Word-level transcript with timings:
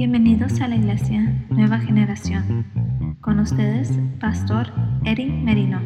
Bienvenidos 0.00 0.62
a 0.62 0.66
la 0.66 0.76
Iglesia 0.76 1.20
Nueva 1.50 1.78
Generación. 1.78 3.18
Con 3.20 3.38
ustedes, 3.38 3.90
Pastor 4.18 4.68
Eric 5.04 5.28
Merino. 5.28 5.78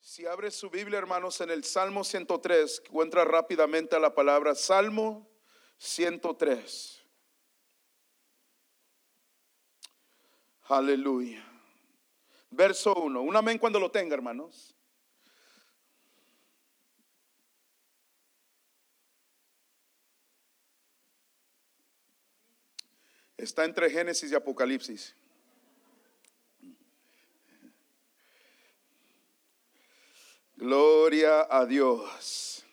Si 0.00 0.26
abre 0.26 0.50
su 0.50 0.68
Biblia, 0.68 0.98
hermanos, 0.98 1.40
en 1.40 1.48
el 1.48 1.64
Salmo 1.64 2.04
103, 2.04 2.82
encuentra 2.84 3.24
rápidamente 3.24 3.98
la 3.98 4.14
palabra 4.14 4.54
Salmo 4.54 5.26
103. 5.78 7.02
Aleluya. 10.64 11.42
Verso 12.50 12.94
1. 12.94 13.18
Un 13.18 13.34
amén 13.34 13.56
cuando 13.56 13.80
lo 13.80 13.90
tenga, 13.90 14.14
hermanos. 14.14 14.73
Está 23.44 23.66
entre 23.66 23.90
Génesis 23.90 24.32
y 24.32 24.34
Apocalipsis. 24.34 25.14
Gloria 30.56 31.46
a 31.50 31.66
Dios. 31.66 32.64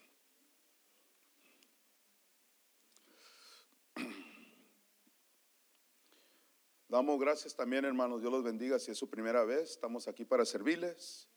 Damos 6.88 7.20
gracias 7.20 7.54
también, 7.54 7.84
hermanos. 7.84 8.22
Dios 8.22 8.32
los 8.32 8.42
bendiga 8.42 8.80
si 8.80 8.92
es 8.92 8.98
su 8.98 9.10
primera 9.10 9.44
vez. 9.44 9.72
Estamos 9.72 10.08
aquí 10.08 10.24
para 10.24 10.46
servirles. 10.46 11.28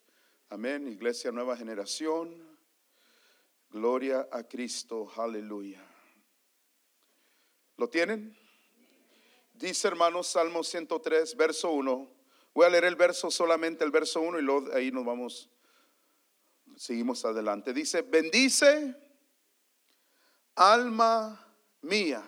Amén. 0.48 0.86
Iglesia 0.86 1.32
Nueva 1.32 1.56
Generación. 1.56 2.56
Gloria 3.70 4.28
a 4.30 4.44
Cristo. 4.44 5.10
Aleluya. 5.16 5.84
¿Lo 7.76 7.88
tienen? 7.88 8.43
Dice, 9.64 9.88
hermanos, 9.88 10.26
Salmo 10.26 10.62
103, 10.62 11.34
verso 11.38 11.70
1. 11.70 12.10
Voy 12.52 12.66
a 12.66 12.68
leer 12.68 12.84
el 12.84 12.96
verso 12.96 13.30
solamente, 13.30 13.82
el 13.82 13.90
verso 13.90 14.20
1, 14.20 14.38
y 14.38 14.42
luego 14.42 14.70
ahí 14.74 14.92
nos 14.92 15.06
vamos, 15.06 15.48
seguimos 16.76 17.24
adelante. 17.24 17.72
Dice, 17.72 18.02
bendice, 18.02 18.94
alma 20.54 21.50
mía, 21.80 22.22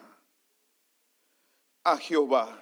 a 1.84 1.98
Jehová 1.98 2.58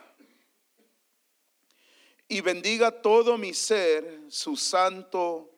y 2.27 2.41
bendiga 2.41 2.91
todo 2.91 3.39
mi 3.39 3.55
ser 3.55 4.25
su 4.29 4.57
santo 4.57 5.53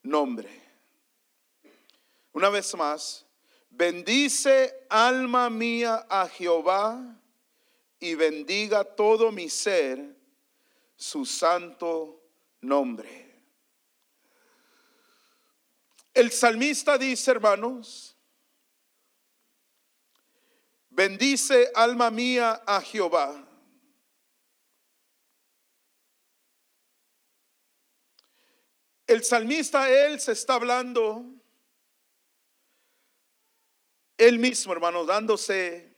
nombre. 0.00 0.62
Una 2.32 2.50
vez 2.50 2.72
más, 2.76 3.26
bendice 3.68 4.86
alma 4.88 5.50
mía 5.50 6.06
a 6.08 6.28
Jehová 6.28 7.20
y 8.04 8.14
bendiga 8.14 8.84
todo 8.84 9.32
mi 9.32 9.48
ser 9.48 10.16
su 10.96 11.24
santo 11.24 12.22
nombre. 12.60 13.42
El 16.12 16.30
salmista 16.30 16.96
dice, 16.96 17.30
hermanos, 17.30 18.16
bendice 20.90 21.70
alma 21.74 22.10
mía 22.10 22.62
a 22.66 22.80
Jehová 22.80 23.44
El 29.06 29.22
salmista, 29.22 29.90
él 29.90 30.18
se 30.18 30.32
está 30.32 30.54
hablando, 30.54 31.26
él 34.16 34.38
mismo, 34.38 34.72
hermanos, 34.72 35.06
dándose 35.06 35.93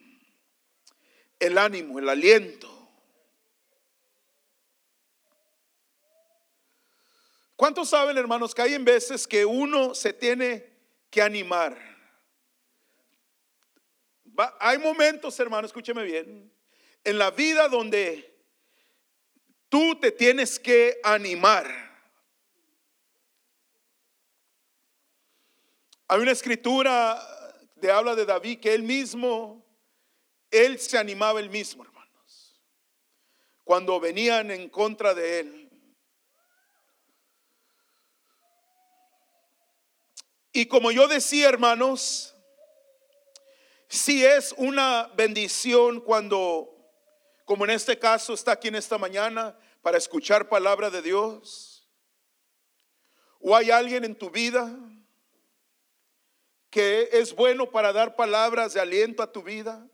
el 1.39 1.59
ánimo, 1.59 1.99
el 1.99 2.09
aliento. 2.09 2.73
¿Cuántos 7.57 7.89
saben, 7.89 8.19
hermanos, 8.19 8.55
que 8.55 8.63
hay 8.63 8.75
en 8.75 8.85
veces 8.85 9.27
que 9.27 9.45
uno 9.45 9.95
se 9.95 10.13
tiene 10.13 10.73
que 11.11 11.23
animar? 11.23 11.97
hay 14.61 14.77
momentos, 14.77 15.41
hermanos, 15.41 15.71
escúcheme 15.71 16.03
bien, 16.03 16.53
en 17.03 17.19
la 17.19 17.31
vida 17.31 17.69
donde 17.69 18.37
tú 19.71 19.99
te 19.99 20.13
tienes 20.13 20.59
que 20.59 21.01
animar. 21.03 21.67
Hay 26.09 26.21
una 26.21 26.33
escritura 26.33 27.21
de 27.77 27.91
habla 27.91 28.15
de 28.15 28.27
David 28.27 28.61
que 28.61 28.75
él 28.75 28.83
mismo, 28.83 29.66
él 30.65 30.79
se 30.79 30.99
animaba 30.99 31.41
él 31.41 31.51
mismo, 31.51 31.85
hermanos, 31.85 32.61
cuando 33.65 34.01
venían 34.01 34.51
en 34.51 34.69
contra 34.69 35.15
de 35.15 35.41
él. 35.41 35.71
Y 40.53 40.67
como 40.67 40.91
yo 40.91 41.07
decía, 41.07 41.49
hermanos, 41.49 42.35
si 43.89 44.25
es 44.25 44.55
una 44.57 45.11
bendición 45.15 46.01
cuando, 46.01 46.75
como 47.45 47.65
en 47.65 47.71
este 47.71 47.99
caso 47.99 48.33
está 48.33 48.53
aquí 48.53 48.69
en 48.69 48.77
esta 48.77 48.97
mañana, 48.97 49.57
para 49.87 49.99
escuchar 49.99 50.49
palabra 50.49 50.91
de 50.91 51.01
Dios. 51.01 51.89
O 53.39 53.55
hay 53.55 53.71
alguien 53.71 54.05
en 54.05 54.17
tu 54.17 54.31
vida 54.31 54.77
que 56.71 57.09
es 57.13 57.33
bueno 57.33 57.71
para 57.71 57.93
dar 57.93 58.17
palabras 58.17 58.75
de 58.75 58.81
aliento 58.81 59.23
a 59.23 59.31
tu 59.31 59.45
vida. 59.45 59.89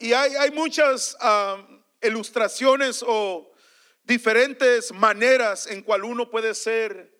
Y 0.00 0.12
hay, 0.12 0.50
muchas 0.50 1.16
ilustraciones 2.02 3.04
o 3.06 3.52
diferentes 4.02 4.92
maneras 4.92 5.66
en 5.66 5.82
cual 5.82 6.04
uno 6.04 6.30
puede 6.30 6.54
ser 6.54 7.16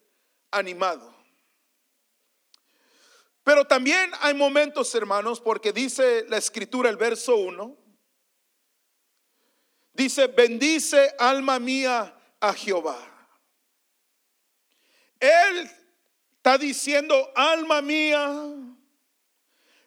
animado. 0.50 1.14
Pero 3.44 3.64
también 3.64 4.10
hay 4.20 4.34
momentos, 4.34 4.94
hermanos, 4.94 5.40
porque 5.40 5.72
dice 5.72 6.26
la 6.28 6.36
escritura, 6.36 6.90
el 6.90 6.96
verso 6.96 7.36
1, 7.36 7.76
dice, 9.94 10.26
bendice 10.26 11.14
alma 11.18 11.58
mía 11.58 12.14
a 12.40 12.52
Jehová. 12.52 12.98
Él 15.18 15.70
Está 16.38 16.56
diciendo, 16.56 17.30
alma 17.34 17.82
mía, 17.82 18.26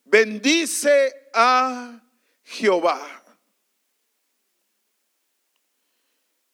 bendice 0.04 1.30
a 1.34 2.00
Jehová. 2.44 3.24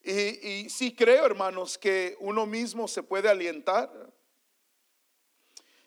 Y, 0.04 0.70
sí 0.70 0.96
creo, 0.96 1.26
hermanos, 1.26 1.78
que 1.78 2.16
uno 2.22 2.46
mismo 2.46 2.88
se 2.88 3.04
puede 3.04 3.28
alientar. 3.28 3.92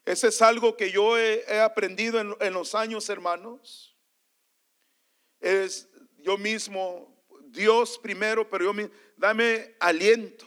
Ese 0.04 0.28
es 0.28 0.42
algo 0.42 0.76
que 0.76 0.90
yo 0.90 1.16
he, 1.16 1.60
aprendido 1.60 2.20
en, 2.20 2.34
en, 2.40 2.52
los 2.52 2.74
años, 2.74 3.08
hermanos. 3.08 3.96
Es 5.40 5.88
yo 6.18 6.36
mismo, 6.36 7.16
Dios 7.46 7.98
primero, 7.98 8.48
pero 8.50 8.64
yo 8.64 8.74
me, 8.74 8.90
dame 9.16 9.74
aliento. 9.80 10.46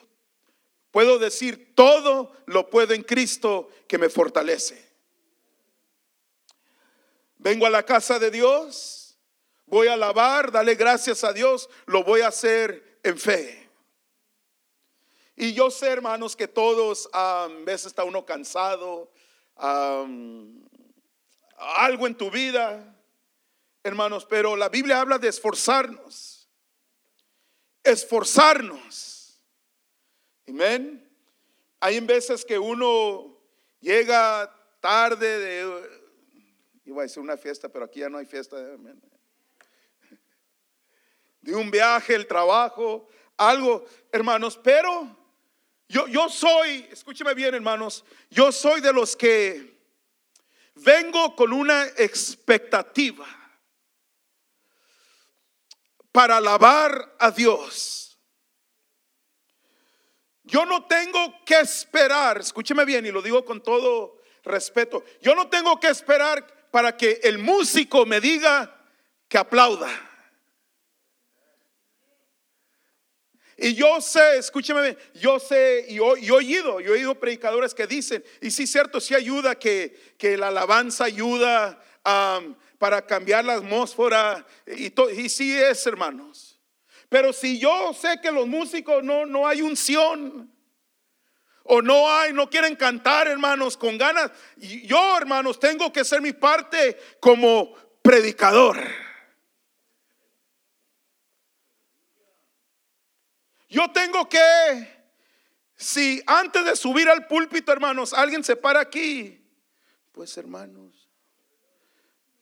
Puedo 0.91 1.17
decir, 1.17 1.73
todo 1.73 2.31
lo 2.45 2.69
puedo 2.69 2.93
en 2.93 3.01
Cristo 3.01 3.69
que 3.87 3.97
me 3.97 4.09
fortalece. 4.09 4.93
Vengo 7.37 7.65
a 7.65 7.71
la 7.71 7.83
casa 7.83 8.19
de 8.19 8.29
Dios, 8.29 9.02
voy 9.73 9.87
a 9.87 9.93
alabar, 9.93 10.51
dale 10.51 10.75
gracias 10.75 11.23
a 11.23 11.33
Dios, 11.33 11.69
lo 11.85 12.03
voy 12.03 12.21
a 12.21 12.27
hacer 12.27 12.99
en 13.03 13.17
fe. 13.17 13.69
Y 15.35 15.53
yo 15.53 15.71
sé, 15.71 15.87
hermanos, 15.87 16.35
que 16.35 16.47
todos 16.47 17.09
a 17.11 17.49
veces 17.65 17.87
está 17.87 18.03
uno 18.03 18.25
cansado, 18.25 19.11
algo 21.57 22.07
en 22.07 22.15
tu 22.15 22.29
vida, 22.31 22.95
hermanos, 23.83 24.25
pero 24.25 24.55
la 24.55 24.69
Biblia 24.69 25.01
habla 25.01 25.17
de 25.17 25.27
esforzarnos, 25.27 26.47
esforzarnos 27.83 29.13
Amén. 30.47 31.09
Hay 31.79 31.99
veces 32.01 32.45
que 32.45 32.59
uno 32.59 33.37
llega 33.79 34.53
tarde 34.79 35.39
de, 35.39 35.89
iba 36.85 37.01
a 37.01 37.03
decir 37.03 37.21
una 37.21 37.37
fiesta, 37.37 37.69
pero 37.69 37.85
aquí 37.85 38.01
ya 38.01 38.09
no 38.09 38.17
hay 38.17 38.25
fiesta. 38.25 38.57
De 41.43 41.55
un 41.55 41.69
viaje, 41.69 42.15
el 42.15 42.25
trabajo, 42.25 43.07
algo, 43.37 43.85
hermanos, 44.11 44.59
pero 44.61 45.15
yo, 45.87 46.07
yo 46.07 46.27
soy, 46.27 46.87
escúcheme 46.91 47.35
bien, 47.35 47.53
hermanos, 47.53 48.03
yo 48.31 48.51
soy 48.51 48.81
de 48.81 48.91
los 48.91 49.15
que 49.15 49.77
vengo 50.75 51.35
con 51.35 51.53
una 51.53 51.85
expectativa 51.97 53.27
para 56.11 56.37
alabar 56.37 57.15
a 57.19 57.29
Dios. 57.29 58.17
Yo 60.43 60.65
no 60.65 60.85
tengo 60.85 61.43
que 61.45 61.59
esperar, 61.59 62.39
escúcheme 62.39 62.85
bien 62.85 63.05
y 63.05 63.11
lo 63.11 63.21
digo 63.21 63.45
con 63.45 63.61
todo 63.61 64.21
respeto. 64.43 65.03
Yo 65.21 65.35
no 65.35 65.49
tengo 65.49 65.79
que 65.79 65.87
esperar 65.87 66.69
para 66.71 66.97
que 66.97 67.19
el 67.23 67.37
músico 67.37 68.05
me 68.05 68.19
diga 68.19 68.75
que 69.27 69.37
aplauda. 69.37 69.89
Y 73.63 73.75
yo 73.75 74.01
sé, 74.01 74.39
escúcheme, 74.39 74.97
yo 75.13 75.39
sé, 75.39 75.85
y, 75.87 75.95
he 75.95 76.01
oído, 76.01 76.81
yo 76.81 76.89
he 76.89 76.97
oído 76.97 77.15
predicadores 77.17 77.73
que 77.73 77.87
dicen, 77.87 78.21
y 78.41 78.51
sí, 78.51 78.67
cierto, 78.67 78.99
sí 78.99 79.15
ayuda 79.15 79.55
que, 79.55 79.97
que 80.17 80.35
la 80.35 80.49
alabanza 80.49 81.05
ayuda 81.05 81.81
para 82.77 83.05
cambiar 83.07 83.45
la 83.45 83.53
atmósfera, 83.53 84.45
y, 84.67 84.91
y 85.13 85.29
sí 85.29 85.57
es, 85.57 85.87
hermanos. 85.87 86.59
Pero 87.07 87.31
si 87.31 87.57
yo 87.57 87.93
sé 87.93 88.19
que 88.21 88.33
los 88.33 88.47
músicos 88.47 89.01
no, 89.01 89.25
no 89.25 89.47
hay 89.47 89.61
unción, 89.61 90.51
o 91.63 91.81
no 91.81 92.11
hay, 92.11 92.33
no 92.33 92.49
quieren 92.49 92.75
cantar, 92.75 93.29
hermanos, 93.29 93.77
con 93.77 93.97
ganas, 93.97 94.29
yo, 94.57 95.17
hermanos, 95.17 95.57
tengo 95.57 95.93
que 95.93 96.01
hacer 96.01 96.21
mi 96.21 96.33
parte 96.33 96.99
como 97.21 97.73
predicador. 98.01 98.77
Yo 103.73 103.89
tengo 103.91 104.29
que, 104.29 104.39
si 105.75 106.21
antes 106.27 106.63
de 106.63 106.75
subir 106.75 107.09
al 107.09 107.25
púlpito, 107.25 107.71
hermanos, 107.71 108.13
alguien 108.13 108.43
se 108.43 108.55
para 108.55 108.79
aquí, 108.79 109.43
pues 110.11 110.37
hermanos, 110.37 111.09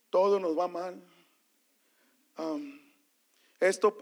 todo 0.10 0.42
nos 0.42 0.60
va 0.60 0.68
mal. 0.68 1.02
esto, 3.62 3.98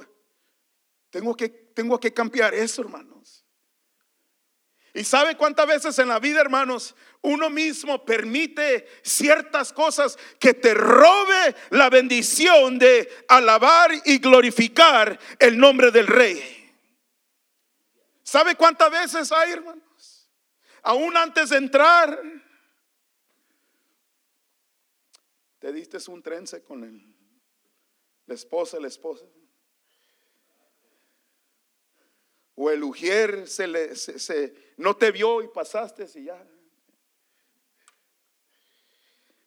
tengo 1.11 1.35
que, 1.35 1.49
tengo 1.49 1.99
que 1.99 2.11
cambiar 2.11 2.55
eso, 2.55 2.81
hermanos. 2.81 3.45
Y 4.95 5.03
sabe 5.03 5.37
cuántas 5.37 5.67
veces 5.67 5.99
en 5.99 6.07
la 6.07 6.17
vida, 6.17 6.41
hermanos, 6.41 6.95
uno 7.21 7.51
mismo 7.51 8.03
permite 8.05 8.87
ciertas 9.03 9.71
cosas 9.71 10.17
que 10.39 10.55
te 10.55 10.73
robe 10.73 11.55
la 11.69 11.91
bendición 11.91 12.79
de 12.79 13.07
alabar 13.27 13.91
y 14.05 14.17
glorificar 14.17 15.19
el 15.37 15.59
nombre 15.59 15.91
del 15.91 16.07
rey. 16.07 16.58
¿Sabe 18.29 18.55
cuántas 18.55 18.91
veces 18.91 19.31
hay, 19.31 19.53
hermanos? 19.53 20.29
Aún 20.83 21.17
antes 21.17 21.49
de 21.49 21.57
entrar, 21.57 22.21
te 25.57 25.73
diste 25.73 25.97
un 26.11 26.21
trence 26.21 26.63
con 26.63 26.83
el, 26.83 27.15
la 28.27 28.35
esposa, 28.35 28.79
la 28.79 28.87
esposa. 28.87 29.25
O 32.53 32.69
el 32.69 32.83
ujier 32.83 33.47
se 33.47 33.65
le, 33.65 33.95
se, 33.95 34.75
no 34.77 34.95
te 34.95 35.09
vio 35.09 35.41
y 35.41 35.47
pasaste 35.47 36.05
y 36.13 36.25
ya. 36.25 36.47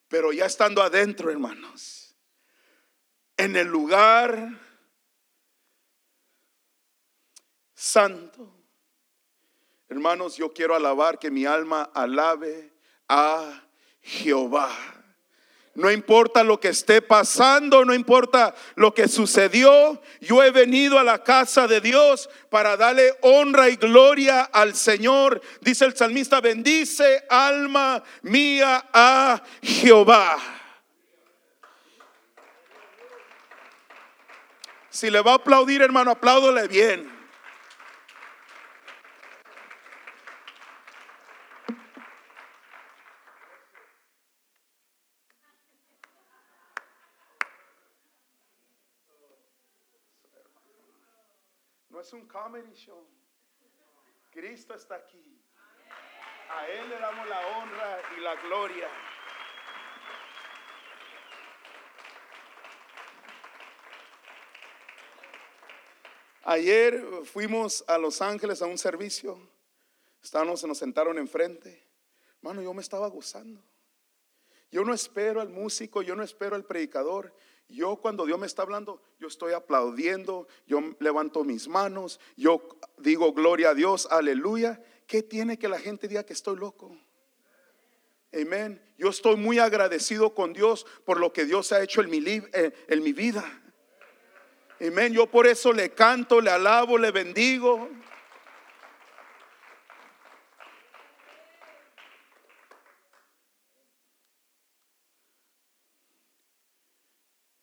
Pero 0.09 0.33
ya 0.33 0.47
estando 0.47 0.83
adentro, 0.83 1.31
hermanos, 1.31 2.17
en 3.37 3.55
el 3.55 3.69
lugar 3.69 4.61
santo, 7.77 8.62
Hermanos, 9.93 10.39
yo 10.39 10.55
quiero 10.55 10.75
alabar 10.75 11.19
que 11.19 11.31
mi 11.31 11.45
alma 11.45 11.91
alabe 11.93 12.73
a 13.11 13.63
Jehová. 14.01 14.71
No 15.75 15.91
importa 15.91 16.43
lo 16.43 16.59
que 16.59 16.69
esté 16.69 17.03
pasando, 17.03 17.85
no 17.85 17.93
importa 17.93 18.55
lo 18.75 18.95
que 18.95 19.07
sucedió, 19.07 20.01
yo 20.23 20.43
he 20.43 20.51
venido 20.51 20.99
a 20.99 21.05
la 21.05 21.23
casa 21.23 21.69
de 21.69 21.83
Dios 21.83 22.31
para 22.49 22.79
darle 22.79 23.15
honra 23.21 23.69
y 23.69 23.77
gloria 23.77 24.41
al 24.45 24.75
Señor. 24.75 25.43
Dice 25.61 25.85
el 25.85 25.95
salmista, 25.95 26.41
bendice 26.41 27.27
alma 27.29 28.03
mía 28.23 28.89
a 28.95 29.43
Jehová. 29.61 30.39
Si 34.89 35.11
le 35.11 35.21
va 35.21 35.33
a 35.33 35.35
aplaudir, 35.35 35.83
hermano, 35.83 36.13
apláudole 36.13 36.67
bien. 36.67 37.12
Es 52.03 52.13
un 52.13 52.27
comedy 52.27 52.75
show. 52.75 53.07
Cristo 54.33 54.75
está 54.75 54.97
aquí. 54.97 55.41
A 56.51 56.67
Él 56.67 56.89
le 56.89 56.99
damos 56.99 57.29
la 57.29 57.47
honra 57.47 58.01
y 58.17 58.21
la 58.21 58.35
gloria. 58.43 58.89
Ayer 66.43 67.01
fuimos 67.25 67.85
a 67.87 67.99
Los 67.99 68.21
Ángeles 68.21 68.61
a 68.63 68.67
un 68.67 68.79
servicio. 68.79 69.39
Estábamos, 70.21 70.61
se 70.61 70.67
nos 70.67 70.79
sentaron 70.79 71.19
enfrente. 71.19 71.87
Hermano, 72.39 72.63
yo 72.63 72.75
me 72.75 72.83
estaba 72.83 73.07
gozando. 73.07 73.63
Yo 74.73 74.85
no 74.85 74.93
espero 74.93 75.41
al 75.41 75.51
músico, 75.51 76.03
yo 76.03 76.17
no 76.17 76.25
espero 76.25 76.57
al 76.57 76.65
predicador. 76.65 77.33
Yo 77.69 77.97
cuando 77.97 78.27
Dios 78.27 78.39
me 78.39 78.47
está 78.47 78.63
hablando, 78.63 79.01
yo 79.19 79.29
estoy 79.29 79.55
aplaudiendo, 79.55 80.47
yo 80.67 80.81
levanto 81.01 81.43
mis 81.43 81.69
manos, 81.69 82.21
yo 82.37 82.79
digo 82.99 83.33
gloria 83.33 83.71
a 83.71 83.75
Dios, 83.75 84.07
aleluya. 84.11 84.83
¿Qué 85.07 85.23
tiene 85.23 85.59
que 85.59 85.69
la 85.69 85.79
gente 85.79 86.09
diga 86.09 86.25
que 86.25 86.33
estoy 86.33 86.57
loco? 86.57 86.97
Amén. 88.33 88.81
Yo 88.97 89.09
estoy 89.09 89.37
muy 89.37 89.59
agradecido 89.59 90.35
con 90.35 90.53
Dios 90.53 90.87
por 91.05 91.21
lo 91.21 91.33
que 91.33 91.45
Dios 91.45 91.73
ha 91.73 91.83
hecho 91.83 92.01
en 92.03 92.11
mi, 92.11 92.19
eh, 92.27 92.73
en 92.89 93.03
mi 93.03 93.13
vida. 93.13 93.45
Amén. 94.81 95.13
Yo 95.13 95.27
por 95.27 95.47
eso 95.47 95.73
le 95.73 95.91
canto, 95.91 96.41
le 96.41 96.51
alabo, 96.51 96.99
le 96.99 97.11
bendigo. 97.11 97.89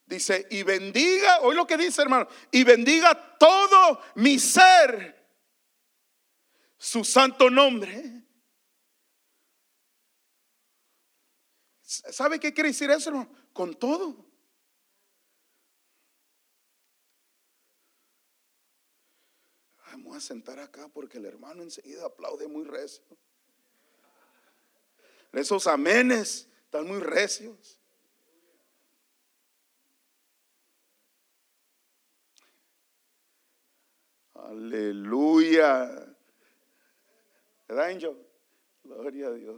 Dice, 0.09 0.47
y 0.49 0.63
bendiga, 0.63 1.41
hoy 1.41 1.55
lo 1.55 1.67
que 1.67 1.77
dice 1.77 2.01
hermano, 2.01 2.27
y 2.51 2.63
bendiga 2.63 3.37
todo 3.37 4.01
mi 4.15 4.39
ser 4.39 5.23
su 6.79 7.03
santo 7.03 7.47
nombre. 7.51 8.23
¿Sabe 11.83 12.39
qué 12.39 12.51
quiere 12.51 12.69
decir 12.69 12.89
eso, 12.89 13.11
hermano? 13.11 13.31
Con 13.53 13.75
todo. 13.75 14.25
Vamos 19.91 20.17
a 20.17 20.21
sentar 20.21 20.57
acá 20.57 20.87
porque 20.87 21.19
el 21.19 21.25
hermano 21.25 21.61
enseguida 21.61 22.07
aplaude 22.07 22.47
muy 22.47 22.63
recio. 22.63 23.03
Esos 25.33 25.67
amenes 25.67 26.47
están 26.63 26.87
muy 26.87 26.99
recios. 26.99 27.78
Aleluya. 34.47 35.89
¿Verdad, 37.67 38.15
Gloria 38.83 39.27
a 39.27 39.31
Dios. 39.31 39.55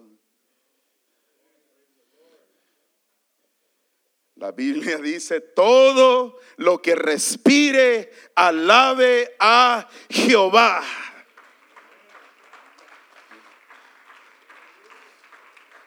La 4.36 4.52
Biblia 4.52 4.98
dice, 4.98 5.40
todo 5.40 6.40
lo 6.58 6.82
que 6.82 6.96
respire, 6.96 8.12
alabe 8.36 9.36
a 9.40 9.88
Jehová. 10.10 10.84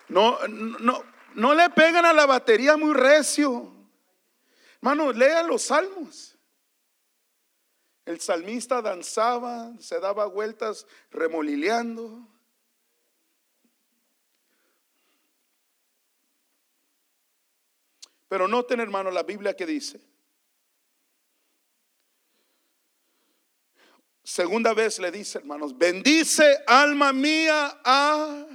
No, 0.08 0.38
no, 0.46 1.04
no 1.34 1.54
le 1.54 1.70
pegan 1.70 2.04
a 2.04 2.12
la 2.12 2.26
batería 2.26 2.76
muy 2.76 2.94
recio. 2.94 3.72
Hermano, 4.76 5.12
lea 5.12 5.42
los 5.42 5.62
salmos. 5.62 6.33
El 8.04 8.20
salmista 8.20 8.82
danzaba, 8.82 9.72
se 9.80 9.98
daba 9.98 10.26
vueltas 10.26 10.86
remolileando. 11.10 12.28
Pero 18.28 18.48
noten, 18.48 18.80
hermano, 18.80 19.10
la 19.10 19.22
Biblia 19.22 19.54
que 19.54 19.64
dice. 19.64 20.00
Segunda 24.22 24.74
vez 24.74 24.98
le 24.98 25.10
dice, 25.10 25.38
hermanos, 25.38 25.76
bendice 25.76 26.58
alma 26.66 27.12
mía 27.12 27.80
a 27.84 28.46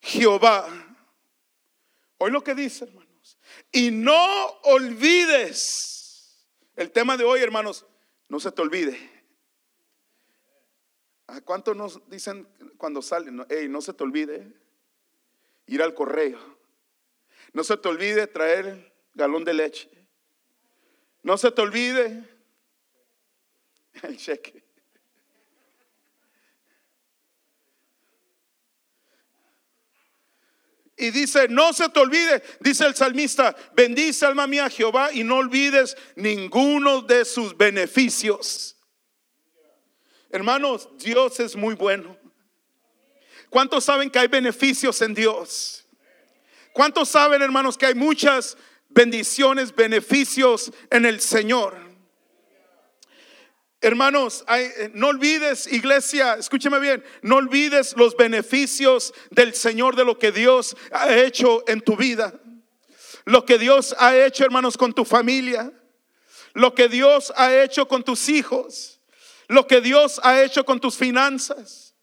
Jehová. 0.00 0.68
Hoy 2.18 2.30
lo 2.30 2.44
que 2.44 2.54
dice, 2.54 2.84
hermanos. 2.84 3.38
Y 3.72 3.90
no 3.90 4.26
olvides. 4.62 6.46
El 6.76 6.92
tema 6.92 7.16
de 7.16 7.24
hoy, 7.24 7.40
hermanos, 7.40 7.84
no 8.28 8.40
se 8.40 8.52
te 8.52 8.62
olvide. 8.62 8.98
¿A 11.26 11.40
cuánto 11.42 11.74
nos 11.74 12.08
dicen 12.08 12.48
cuando 12.76 13.02
salen? 13.02 13.44
Hey, 13.48 13.68
no 13.68 13.80
se 13.80 13.92
te 13.92 14.04
olvide. 14.04 14.52
ir 15.66 15.82
al 15.82 15.94
correo. 15.94 16.38
No 17.52 17.62
se 17.64 17.76
te 17.76 17.88
olvide 17.88 18.26
traer 18.26 18.94
galón 19.14 19.44
de 19.44 19.54
leche. 19.54 19.90
No 21.22 21.36
se 21.36 21.50
te 21.50 21.60
olvide 21.60 22.24
el 24.02 24.16
cheque. 24.16 24.67
Y 30.98 31.10
dice, 31.10 31.46
no 31.48 31.72
se 31.72 31.88
te 31.88 32.00
olvide, 32.00 32.42
dice 32.60 32.84
el 32.84 32.94
salmista, 32.94 33.54
bendice 33.74 34.26
alma 34.26 34.48
mía 34.48 34.68
Jehová 34.68 35.10
y 35.12 35.22
no 35.22 35.36
olvides 35.36 35.96
ninguno 36.16 37.02
de 37.02 37.24
sus 37.24 37.56
beneficios. 37.56 38.76
Hermanos, 40.30 40.88
Dios 40.98 41.38
es 41.40 41.54
muy 41.54 41.74
bueno. 41.74 42.16
¿Cuántos 43.48 43.84
saben 43.84 44.10
que 44.10 44.18
hay 44.18 44.28
beneficios 44.28 45.00
en 45.00 45.14
Dios? 45.14 45.86
¿Cuántos 46.72 47.08
saben, 47.08 47.42
hermanos, 47.42 47.78
que 47.78 47.86
hay 47.86 47.94
muchas 47.94 48.56
bendiciones, 48.88 49.74
beneficios 49.74 50.72
en 50.90 51.06
el 51.06 51.20
Señor? 51.20 51.87
Hermanos, 53.80 54.44
eh, 54.48 54.90
no 54.94 55.08
olvides, 55.08 55.68
iglesia, 55.68 56.34
escúcheme 56.34 56.80
bien, 56.80 57.04
no 57.22 57.36
olvides 57.36 57.94
los 57.96 58.16
beneficios 58.16 59.14
del 59.30 59.54
Señor 59.54 59.94
de 59.94 60.04
lo 60.04 60.18
que 60.18 60.32
Dios 60.32 60.76
ha 60.90 61.14
hecho 61.14 61.62
en 61.68 61.80
tu 61.80 61.96
vida. 61.96 62.34
Lo 63.24 63.44
que 63.44 63.56
Dios 63.56 63.94
ha 63.98 64.16
hecho, 64.16 64.44
hermanos, 64.44 64.76
con 64.76 64.92
tu 64.92 65.04
familia. 65.04 65.70
Lo 66.54 66.74
que 66.74 66.88
Dios 66.88 67.32
ha 67.36 67.54
hecho 67.54 67.86
con 67.86 68.02
tus 68.02 68.28
hijos. 68.28 69.00
Lo 69.46 69.66
que 69.66 69.80
Dios 69.80 70.18
ha 70.24 70.42
hecho 70.42 70.64
con 70.64 70.80
tus 70.80 70.96
finanzas. 70.96 71.94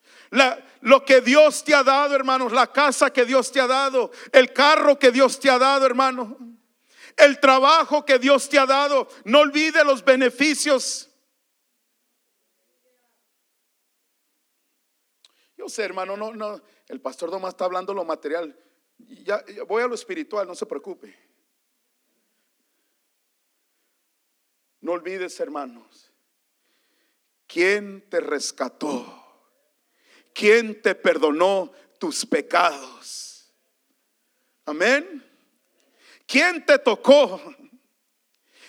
lo 0.81 1.03
que 1.03 1.21
Dios 1.21 1.63
te 1.63 1.73
ha 1.73 1.83
dado, 1.83 2.15
hermanos. 2.15 2.53
La 2.53 2.71
casa 2.71 3.11
que 3.11 3.25
Dios 3.25 3.51
te 3.51 3.59
ha 3.59 3.67
dado. 3.67 4.11
El 4.31 4.53
carro 4.53 4.97
que 4.97 5.11
Dios 5.11 5.39
te 5.39 5.49
ha 5.49 5.57
dado, 5.57 5.85
hermano. 5.85 6.37
El 7.17 7.39
trabajo 7.39 8.05
que 8.05 8.19
Dios 8.19 8.47
te 8.47 8.59
ha 8.59 8.65
dado. 8.65 9.09
No 9.23 9.39
olvide 9.39 9.83
los 9.83 10.05
beneficios 10.05 11.09
Yo 15.65 15.69
sé, 15.69 15.81
hermano, 15.81 16.15
no, 16.15 16.31
no, 16.31 16.61
el 16.87 17.01
pastor 17.01 17.31
nomás 17.31 17.55
está 17.55 17.65
hablando 17.65 17.91
lo 17.91 18.05
material. 18.05 18.55
Ya, 18.99 19.43
voy 19.67 19.81
a 19.81 19.87
lo 19.87 19.95
espiritual, 19.95 20.47
no 20.47 20.53
se 20.53 20.67
preocupe. 20.67 21.17
No 24.79 24.91
olvides, 24.91 25.39
hermanos, 25.39 26.11
quién 27.47 28.07
te 28.11 28.19
rescató, 28.19 29.51
quién 30.35 30.83
te 30.83 30.93
perdonó 30.93 31.71
tus 31.97 32.27
pecados. 32.27 33.51
Amén. 34.65 35.27
¿Quién 36.27 36.63
te 36.63 36.77
tocó? 36.77 37.41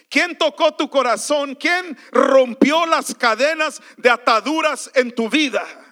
¿Quién 0.08 0.38
tocó 0.38 0.74
tu 0.74 0.88
corazón? 0.88 1.56
¿Quién 1.56 1.94
rompió 2.10 2.86
las 2.86 3.14
cadenas 3.14 3.82
de 3.98 4.08
ataduras 4.08 4.90
en 4.94 5.14
tu 5.14 5.28
vida? 5.28 5.85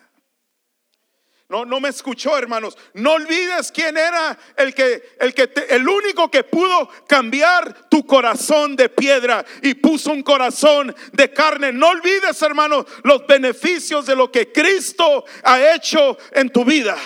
No, 1.49 1.67
no 1.67 1.79
me 1.79 1.91
escuchó, 1.91 2.39
hermanos. 2.39 2.77
No 2.95 3.13
olvides 3.13 3.71
quién 3.71 3.99
era 3.99 4.39
el 4.57 4.75
que, 4.75 5.17
el 5.21 5.35
que, 5.35 5.53
el 5.69 5.87
único 5.87 6.31
que 6.31 6.43
pudo 6.43 6.89
cambiar 7.07 7.89
tu 7.91 8.07
corazón 8.07 8.77
de 8.77 8.89
piedra 8.89 9.45
y 9.63 9.75
puso 9.75 10.11
un 10.11 10.23
corazón 10.23 10.95
de 11.13 11.33
carne. 11.33 11.71
No 11.71 11.89
olvides, 11.89 12.41
hermanos, 12.41 12.87
los 13.03 13.27
beneficios 13.27 14.07
de 14.07 14.17
lo 14.17 14.33
que 14.33 14.53
Cristo 14.53 15.25
ha 15.43 15.75
hecho 15.75 16.17
en 16.33 16.51
tu 16.51 16.65
vida. 16.65 16.97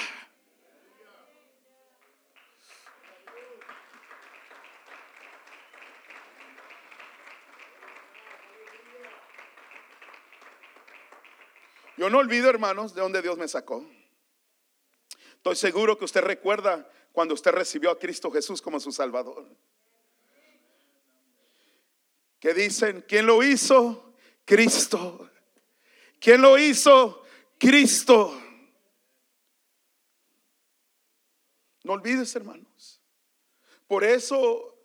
Yo 11.96 12.08
no 12.08 12.18
olvido, 12.18 12.48
hermanos, 12.48 12.94
de 12.94 13.00
donde 13.00 13.20
Dios 13.20 13.36
me 13.36 13.48
sacó. 13.48 13.84
Estoy 15.50 15.70
seguro 15.70 15.96
que 15.96 16.04
usted 16.04 16.20
recuerda 16.20 16.86
cuando 17.10 17.32
usted 17.32 17.52
recibió 17.52 17.90
a 17.90 17.98
Cristo 17.98 18.30
Jesús 18.30 18.60
como 18.60 18.78
su 18.78 18.92
Salvador. 18.92 19.46
Que 22.38 22.52
dicen, 22.52 23.02
¿quién 23.08 23.24
lo 23.24 23.42
hizo? 23.42 24.12
Cristo. 24.44 25.30
¿Quién 26.20 26.42
lo 26.42 26.58
hizo? 26.58 27.22
Cristo. 27.58 28.38
No 31.82 31.94
olvides, 31.94 32.36
hermanos. 32.36 33.00
Por 33.86 34.04
eso 34.04 34.76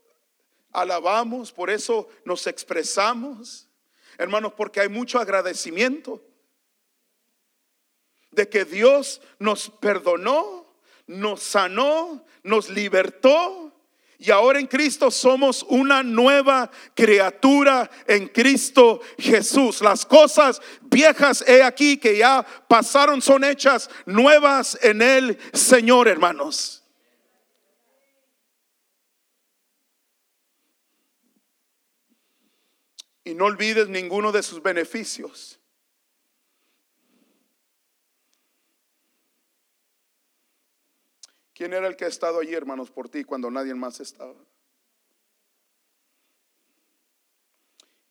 alabamos, 0.71 1.51
por 1.51 1.69
eso 1.69 2.07
nos 2.23 2.47
expresamos, 2.47 3.67
hermanos, 4.17 4.53
porque 4.53 4.79
hay 4.79 4.87
mucho 4.87 5.19
agradecimiento 5.19 6.23
de 8.35 8.49
que 8.49 8.65
Dios 8.65 9.21
nos 9.39 9.69
perdonó, 9.69 10.65
nos 11.07 11.41
sanó, 11.41 12.25
nos 12.43 12.69
libertó. 12.69 13.71
Y 14.19 14.31
ahora 14.31 14.59
en 14.59 14.67
Cristo 14.67 15.11
somos 15.11 15.63
una 15.67 16.01
nueva 16.01 16.71
criatura 16.93 17.89
en 18.07 18.27
Cristo 18.29 19.01
Jesús. 19.17 19.81
Las 19.81 20.05
cosas 20.05 20.61
viejas 20.81 21.43
he 21.45 21.61
aquí 21.61 21.97
que 21.97 22.17
ya 22.17 22.45
pasaron 22.67 23.21
son 23.21 23.43
hechas 23.43 23.89
nuevas 24.05 24.77
en 24.81 25.01
el 25.01 25.37
Señor, 25.51 26.07
hermanos. 26.07 26.83
Y 33.25 33.33
no 33.33 33.45
olvides 33.45 33.89
ninguno 33.89 34.31
de 34.31 34.43
sus 34.43 34.61
beneficios. 34.61 35.59
¿Quién 41.53 41.73
era 41.73 41.87
el 41.87 41.95
que 41.95 42.05
ha 42.05 42.07
estado 42.07 42.39
allí, 42.39 42.53
hermanos, 42.53 42.89
por 42.89 43.09
ti 43.09 43.23
cuando 43.23 43.51
nadie 43.51 43.75
más 43.75 43.99
estaba? 43.99 44.35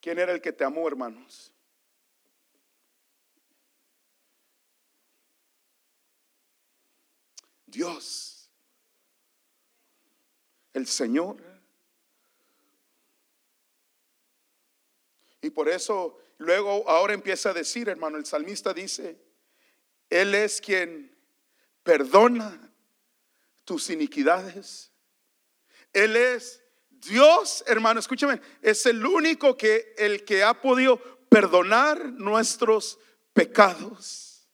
¿Quién 0.01 0.19
era 0.19 0.33
el 0.33 0.41
que 0.41 0.53
te 0.53 0.65
amó, 0.65 0.87
hermanos? 0.87 1.53
Dios, 7.67 8.51
el 10.73 10.87
Señor. 10.87 11.37
Y 15.41 15.51
por 15.51 15.69
eso 15.69 16.19
luego 16.39 16.89
ahora 16.89 17.15
empieza 17.15 17.51
a 17.51 17.55
decir, 17.55 17.89
hermano, 17.89 18.19
el 18.19 18.27
salmista 18.27 18.73
dice, 18.73 19.19
Él 20.11 20.35
es 20.35 20.61
quien 20.61 21.17
perdona 21.83 22.72
tus 23.65 23.91
iniquidades. 23.91 24.93
Él 25.93 26.17
es 26.17 26.63
Dios, 26.89 27.65
hermano, 27.67 27.99
escúchame, 28.01 28.41
es 28.61 28.87
el 28.87 29.05
único 29.05 29.57
que 29.57 29.95
el 29.99 30.25
que 30.25 30.45
ha 30.45 30.61
podido 30.61 30.99
perdonar 31.29 32.05
nuestros 32.13 32.99
pecados. 33.33 34.49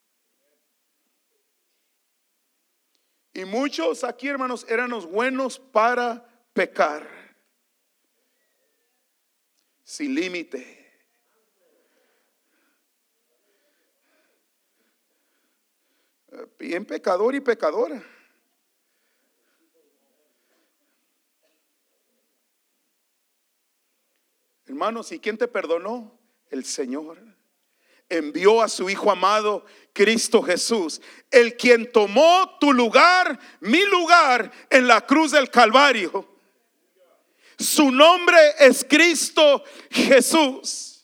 Y 3.35 3.45
muchos 3.45 4.03
aquí, 4.03 4.29
hermanos, 4.29 4.65
éramos 4.69 5.07
buenos 5.07 5.59
para 5.59 6.27
pecar. 6.53 7.07
Sin 9.85 10.15
límite. 10.15 10.77
Bien 16.59 16.85
pecador 16.85 17.35
y 17.35 17.41
pecadora. 17.41 18.03
Hermanos, 24.68 25.10
¿y 25.12 25.18
quién 25.18 25.38
te 25.38 25.48
perdonó? 25.48 26.18
El 26.50 26.64
Señor. 26.64 27.18
Envió 28.10 28.60
a 28.62 28.68
su 28.68 28.88
Hijo 28.90 29.10
amado, 29.10 29.64
Cristo 29.92 30.42
Jesús, 30.42 31.00
el 31.30 31.56
quien 31.56 31.90
tomó 31.90 32.58
tu 32.58 32.72
lugar, 32.72 33.38
mi 33.60 33.84
lugar 33.87 34.50
en 34.70 34.87
la 34.87 35.00
cruz 35.00 35.32
del 35.32 35.50
Calvario. 35.50 36.26
Su 37.58 37.90
nombre 37.90 38.38
es 38.58 38.84
Cristo 38.88 39.64
Jesús. 39.90 40.98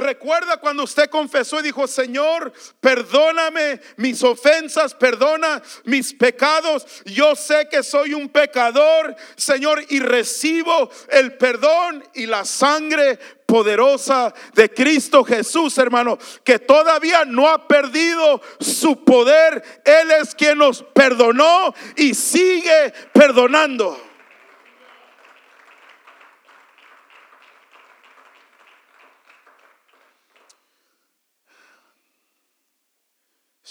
Recuerda 0.00 0.56
cuando 0.56 0.84
usted 0.84 1.10
confesó 1.10 1.60
y 1.60 1.64
dijo, 1.64 1.86
Señor, 1.86 2.52
perdóname 2.80 3.80
mis 3.96 4.22
ofensas, 4.22 4.94
perdona 4.94 5.62
mis 5.84 6.14
pecados. 6.14 6.86
Yo 7.04 7.36
sé 7.36 7.68
que 7.70 7.82
soy 7.82 8.14
un 8.14 8.30
pecador, 8.30 9.14
Señor, 9.36 9.84
y 9.90 10.00
recibo 10.00 10.90
el 11.10 11.36
perdón 11.36 12.02
y 12.14 12.26
la 12.26 12.46
sangre 12.46 13.18
poderosa 13.44 14.32
de 14.54 14.72
Cristo 14.72 15.22
Jesús, 15.22 15.76
hermano, 15.76 16.18
que 16.44 16.58
todavía 16.58 17.24
no 17.26 17.48
ha 17.48 17.68
perdido 17.68 18.40
su 18.58 19.04
poder. 19.04 19.82
Él 19.84 20.10
es 20.12 20.34
quien 20.34 20.58
nos 20.58 20.82
perdonó 20.82 21.74
y 21.96 22.14
sigue 22.14 22.94
perdonando. 23.12 24.09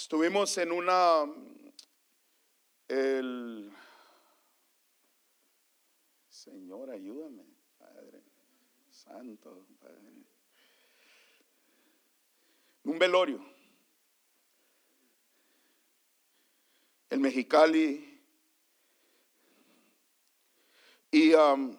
Estuvimos 0.10 0.58
en 0.58 0.72
una, 0.72 1.24
el, 2.88 3.72
Señor, 6.28 6.90
ayúdame, 6.90 7.46
Padre 7.78 8.24
Santo, 8.90 9.68
Padre. 9.80 10.00
Un 12.86 12.98
velorio. 12.98 13.40
El 17.12 17.20
Mexicali. 17.20 18.20
Y 21.12 21.34
um, 21.36 21.78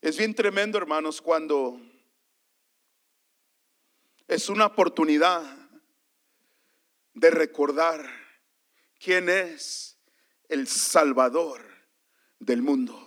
es 0.00 0.16
bien 0.16 0.34
tremendo, 0.34 0.78
hermanos, 0.78 1.20
cuando 1.20 1.89
es 4.40 4.48
una 4.48 4.64
oportunidad 4.64 5.42
de 7.12 7.30
recordar 7.30 8.08
quién 8.98 9.28
es 9.28 10.00
el 10.48 10.66
Salvador 10.66 11.62
del 12.38 12.62
mundo. 12.62 13.06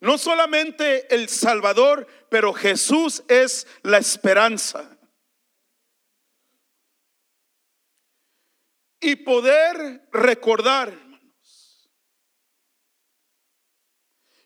No 0.00 0.18
solamente 0.18 1.14
el 1.14 1.28
Salvador, 1.28 2.08
pero 2.28 2.52
Jesús 2.52 3.22
es 3.28 3.68
la 3.84 3.98
esperanza. 3.98 4.98
Y 8.98 9.14
poder 9.14 10.08
recordar, 10.10 10.88
hermanos, 10.88 11.88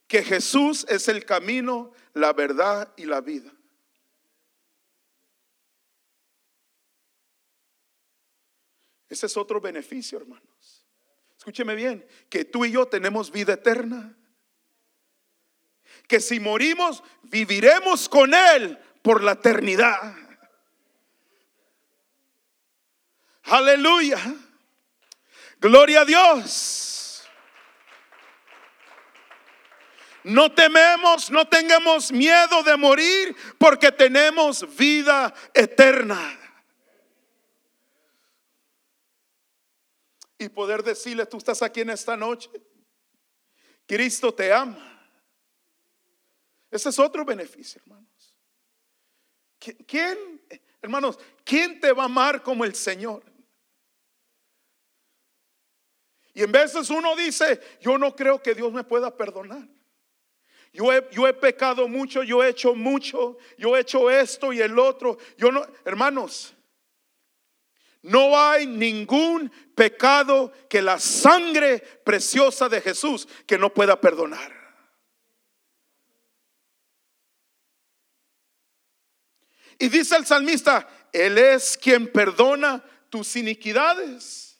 que 0.07 0.23
Jesús 0.23 0.85
es 0.91 1.09
el 1.09 1.25
camino, 1.25 1.95
la 2.15 2.33
verdad 2.33 2.93
y 2.97 3.05
la 3.05 3.21
vida. 3.21 3.53
Ese 9.09 9.27
es 9.27 9.37
otro 9.37 9.61
beneficio, 9.61 10.19
hermanos. 10.19 10.87
Escúcheme 11.37 11.75
bien, 11.75 12.07
que 12.31 12.45
tú 12.45 12.65
y 12.65 12.73
yo 12.73 12.87
tenemos 12.87 13.31
vida 13.31 13.55
eterna. 13.55 14.17
Que 16.09 16.21
si 16.21 16.41
morimos, 16.41 17.03
viviremos 17.25 18.09
con 18.09 18.33
Él 18.33 18.79
por 19.03 19.23
la 19.23 19.33
eternidad. 19.33 20.17
Aleluya. 23.43 24.19
Gloria 25.61 26.03
a 26.03 26.05
Dios. 26.05 27.02
No 30.25 30.53
tememos, 30.53 31.31
no 31.31 31.49
tengamos 31.49 32.13
miedo 32.13 32.63
de 32.63 32.77
morir 32.77 33.37
porque 33.59 33.91
tenemos 33.91 34.77
vida 34.77 35.35
eterna. 35.53 36.39
Y 40.39 40.49
poder 40.49 40.83
decirle, 40.83 41.27
tú 41.27 41.39
estás 41.39 41.63
aquí 41.63 41.81
en 41.81 41.91
esta 41.91 42.17
noche. 42.17 42.51
Cristo 43.87 44.33
te 44.33 44.53
ama. 44.53 44.89
Ese 46.71 46.89
es 46.89 46.99
otro 46.99 47.25
beneficio, 47.25 47.81
hermanos. 47.83 48.35
¿Quién, 49.87 50.41
hermanos, 50.81 51.19
quién 51.45 51.79
te 51.79 51.93
va 51.93 52.05
a 52.05 52.07
amar 52.07 52.43
como 52.43 52.65
el 52.65 52.75
Señor? 52.75 53.23
Y 56.35 56.43
en 56.43 56.51
veces 56.51 56.89
uno 56.91 57.15
dice, 57.15 57.61
yo 57.81 57.99
no 57.99 58.17
creo 58.17 58.43
que 58.43 58.55
Dios 58.55 58.73
me 58.73 58.85
pueda 58.85 59.15
perdonar. 59.15 59.69
Yo 60.73 60.91
he, 60.91 61.35
pecado 61.35 61.87
mucho, 61.87 62.23
yo 62.23 62.43
he 62.43 62.49
hecho 62.49 62.75
mucho, 62.75 63.37
yo 63.59 63.77
he 63.77 63.81
hecho 63.81 64.11
esto 64.11 64.55
y 64.55 64.61
el 64.61 64.79
otro. 64.79 65.19
Yo 65.37 65.53
no, 65.53 65.67
hermanos, 65.85 66.55
no 68.01 68.39
hay 68.39 68.67
ningún 68.67 69.51
pecado 69.75 70.51
que 70.71 70.81
la 70.81 70.99
sangre 70.99 71.79
preciosa 71.79 72.71
de 72.71 72.81
Jesús 72.81 73.29
que 73.47 73.59
no 73.59 73.73
pueda 73.73 74.01
perdonar. 74.01 74.51
Y 79.79 79.89
dice 79.89 80.17
el 80.17 80.25
salmista, 80.25 80.89
Él 81.13 81.37
es 81.37 81.77
quien 81.77 82.11
perdona 82.11 82.83
tus 83.11 83.37
iniquidades. 83.37 84.59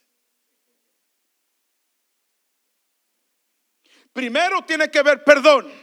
Primero 4.13 4.63
tiene 4.63 4.91
que 4.91 4.99
haber 4.99 5.25
perdón. 5.25 5.82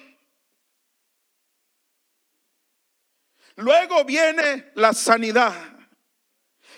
Luego 3.59 4.05
viene 4.05 4.71
la 4.75 4.93
sanidad. 4.93 5.53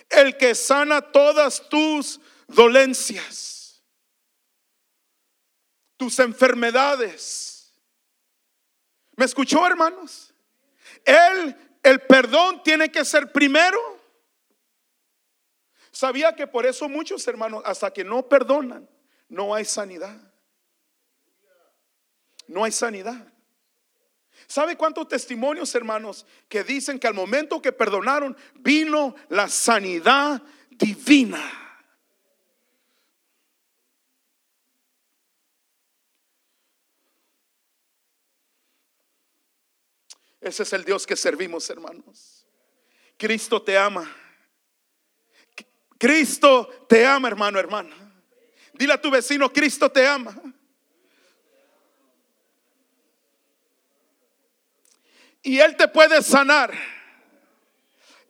El 0.09 0.35
que 0.35 0.55
sana 0.55 0.99
todas 0.99 1.69
tus 1.69 2.19
dolencias, 2.47 3.83
tus 5.95 6.17
enfermedades. 6.17 7.71
¿Me 9.15 9.25
escuchó, 9.25 9.65
hermanos? 9.65 10.33
Él, 11.05 11.55
el 11.83 12.01
perdón 12.01 12.63
tiene 12.63 12.91
que 12.91 13.05
ser 13.05 13.31
primero. 13.31 13.79
Sabía 15.91 16.35
que 16.35 16.47
por 16.47 16.65
eso 16.65 16.89
muchos 16.89 17.27
hermanos, 17.27 17.61
hasta 17.63 17.93
que 17.93 18.03
no 18.03 18.27
perdonan, 18.27 18.89
no 19.29 19.53
hay 19.53 19.65
sanidad. 19.65 20.17
No 22.47 22.63
hay 22.63 22.71
sanidad. 22.71 23.31
¿Sabe 24.51 24.75
cuántos 24.75 25.07
testimonios, 25.07 25.73
hermanos, 25.75 26.25
que 26.49 26.65
dicen 26.65 26.99
que 26.99 27.07
al 27.07 27.13
momento 27.13 27.61
que 27.61 27.71
perdonaron 27.71 28.35
vino 28.55 29.15
la 29.29 29.47
sanidad 29.47 30.41
divina? 30.71 31.41
Ese 40.41 40.63
es 40.63 40.73
el 40.73 40.83
Dios 40.83 41.07
que 41.07 41.15
servimos, 41.15 41.69
hermanos. 41.69 42.45
Cristo 43.15 43.61
te 43.61 43.77
ama. 43.77 44.13
Cristo 45.97 46.67
te 46.89 47.05
ama, 47.05 47.29
hermano, 47.29 47.57
hermana. 47.57 47.95
Dile 48.73 48.91
a 48.91 49.01
tu 49.01 49.09
vecino, 49.09 49.49
Cristo 49.53 49.89
te 49.89 50.05
ama. 50.05 50.35
Y 55.43 55.59
Él 55.59 55.75
te 55.75 55.87
puede 55.87 56.21
sanar. 56.21 56.71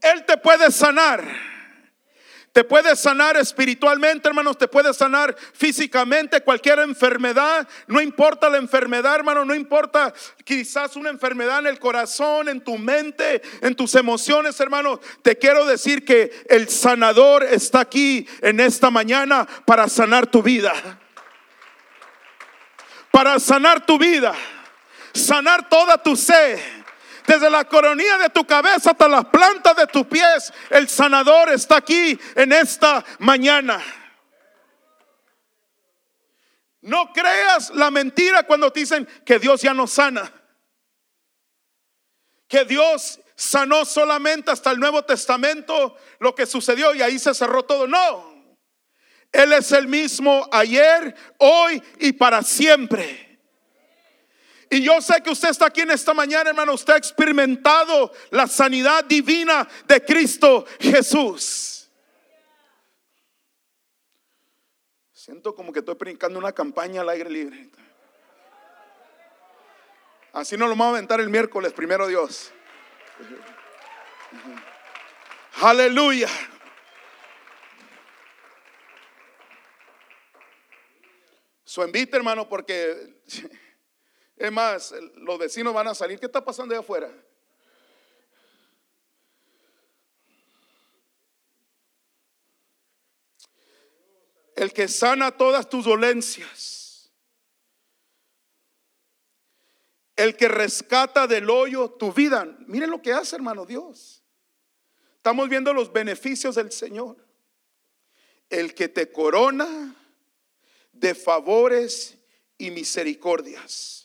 Él 0.01 0.25
te 0.25 0.37
puede 0.37 0.71
sanar. 0.71 1.23
Te 2.53 2.65
puede 2.65 2.97
sanar 2.97 3.37
espiritualmente, 3.37 4.27
hermanos, 4.27 4.57
te 4.57 4.67
puede 4.67 4.93
sanar 4.93 5.33
físicamente, 5.53 6.41
cualquier 6.41 6.79
enfermedad, 6.79 7.65
no 7.87 8.01
importa 8.01 8.49
la 8.49 8.57
enfermedad, 8.57 9.15
hermano, 9.15 9.45
no 9.45 9.55
importa 9.55 10.13
quizás 10.43 10.97
una 10.97 11.09
enfermedad 11.09 11.59
en 11.59 11.67
el 11.67 11.79
corazón, 11.79 12.49
en 12.49 12.59
tu 12.59 12.77
mente, 12.77 13.41
en 13.61 13.73
tus 13.73 13.95
emociones, 13.95 14.59
hermano. 14.59 14.99
Te 15.21 15.37
quiero 15.37 15.65
decir 15.65 16.03
que 16.03 16.43
el 16.49 16.67
sanador 16.67 17.43
está 17.43 17.79
aquí 17.79 18.27
en 18.41 18.59
esta 18.59 18.89
mañana 18.89 19.47
para 19.65 19.87
sanar 19.87 20.27
tu 20.27 20.43
vida. 20.43 20.73
Para 23.11 23.39
sanar 23.39 23.85
tu 23.85 23.97
vida, 23.97 24.33
sanar 25.13 25.69
toda 25.69 25.97
tu 26.03 26.17
sed 26.17 26.59
desde 27.31 27.49
la 27.49 27.63
coronilla 27.63 28.17
de 28.17 28.29
tu 28.29 28.45
cabeza 28.45 28.91
hasta 28.91 29.07
las 29.07 29.25
plantas 29.25 29.73
de 29.77 29.87
tus 29.87 30.05
pies, 30.05 30.51
el 30.69 30.89
sanador 30.89 31.49
está 31.49 31.77
aquí 31.77 32.19
en 32.35 32.51
esta 32.51 33.05
mañana. 33.19 33.81
No 36.81 37.13
creas 37.13 37.69
la 37.69 37.89
mentira 37.89 38.43
cuando 38.43 38.69
te 38.73 38.81
dicen 38.81 39.07
que 39.25 39.39
Dios 39.39 39.61
ya 39.61 39.73
no 39.73 39.87
sana. 39.87 40.29
Que 42.49 42.65
Dios 42.65 43.21
sanó 43.33 43.85
solamente 43.85 44.51
hasta 44.51 44.71
el 44.71 44.79
Nuevo 44.79 45.03
Testamento 45.03 45.95
lo 46.19 46.35
que 46.35 46.45
sucedió 46.45 46.93
y 46.93 47.01
ahí 47.01 47.17
se 47.17 47.33
cerró 47.33 47.63
todo. 47.63 47.87
No. 47.87 48.57
Él 49.31 49.53
es 49.53 49.71
el 49.71 49.87
mismo 49.87 50.49
ayer, 50.51 51.15
hoy 51.37 51.81
y 51.99 52.11
para 52.11 52.43
siempre. 52.43 53.30
Y 54.73 54.81
yo 54.83 55.01
sé 55.01 55.21
que 55.21 55.29
usted 55.29 55.49
está 55.49 55.65
aquí 55.65 55.81
en 55.81 55.91
esta 55.91 56.13
mañana, 56.13 56.51
hermano. 56.51 56.73
Usted 56.73 56.93
ha 56.93 56.97
experimentado 56.97 58.13
la 58.29 58.47
sanidad 58.47 59.03
divina 59.03 59.67
de 59.85 60.01
Cristo 60.05 60.65
Jesús. 60.79 61.89
Siento 65.11 65.53
como 65.53 65.73
que 65.73 65.79
estoy 65.79 65.95
predicando 65.95 66.39
una 66.39 66.53
campaña 66.53 67.01
al 67.01 67.09
aire 67.09 67.29
libre. 67.29 67.69
Así 70.31 70.55
no 70.55 70.67
lo 70.67 70.71
vamos 70.71 70.87
a 70.87 70.89
aventar 70.91 71.19
el 71.19 71.29
miércoles, 71.29 71.73
primero 71.73 72.07
Dios. 72.07 72.53
Aleluya. 75.61 76.29
Su 81.65 81.83
invita, 81.83 82.15
hermano, 82.15 82.47
porque 82.47 83.21
es 84.41 84.51
más, 84.51 84.91
los 85.17 85.37
vecinos 85.37 85.71
van 85.71 85.87
a 85.87 85.93
salir. 85.93 86.19
¿Qué 86.19 86.25
está 86.25 86.43
pasando 86.43 86.73
allá 86.73 86.79
afuera? 86.79 87.13
El 94.55 94.73
que 94.73 94.87
sana 94.87 95.29
todas 95.29 95.69
tus 95.69 95.85
dolencias. 95.85 97.11
El 100.15 100.35
que 100.35 100.47
rescata 100.47 101.27
del 101.27 101.47
hoyo 101.47 101.91
tu 101.91 102.11
vida. 102.11 102.43
Miren 102.65 102.89
lo 102.89 102.99
que 102.99 103.13
hace, 103.13 103.35
hermano 103.35 103.63
Dios. 103.63 104.23
Estamos 105.17 105.49
viendo 105.49 105.71
los 105.71 105.93
beneficios 105.93 106.55
del 106.55 106.71
Señor. 106.71 107.15
El 108.49 108.73
que 108.73 108.89
te 108.89 109.11
corona 109.11 109.95
de 110.93 111.13
favores 111.13 112.17
y 112.57 112.71
misericordias. 112.71 114.00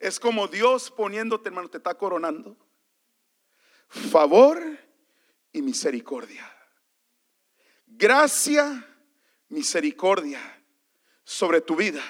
Es 0.00 0.18
como 0.18 0.48
Dios 0.48 0.90
poniéndote, 0.90 1.50
hermano, 1.50 1.68
te 1.68 1.76
está 1.76 1.94
coronando. 1.94 2.56
Favor 3.88 4.58
y 5.52 5.60
misericordia. 5.60 6.50
Gracia, 7.86 8.86
misericordia 9.48 10.40
sobre 11.22 11.60
tu 11.60 11.76
vida. 11.76 12.02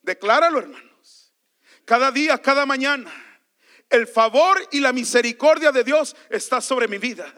Decláralo, 0.00 0.58
hermanos. 0.58 1.34
Cada 1.84 2.10
día, 2.10 2.38
cada 2.38 2.64
mañana, 2.64 3.12
el 3.90 4.06
favor 4.06 4.58
y 4.72 4.80
la 4.80 4.92
misericordia 4.92 5.70
de 5.72 5.84
Dios 5.84 6.16
está 6.30 6.60
sobre 6.62 6.88
mi 6.88 6.96
vida. 6.96 7.32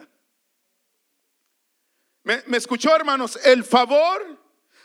¿Me, 2.23 2.57
escuchó, 2.57 2.95
hermanos? 2.95 3.39
El 3.43 3.63
favor, 3.63 4.39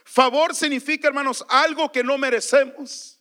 favor 0.05 0.55
significa, 0.55 1.09
hermanos, 1.09 1.45
algo 1.49 1.93
que 1.93 2.03
no 2.03 2.19
merecemos. 2.19 3.14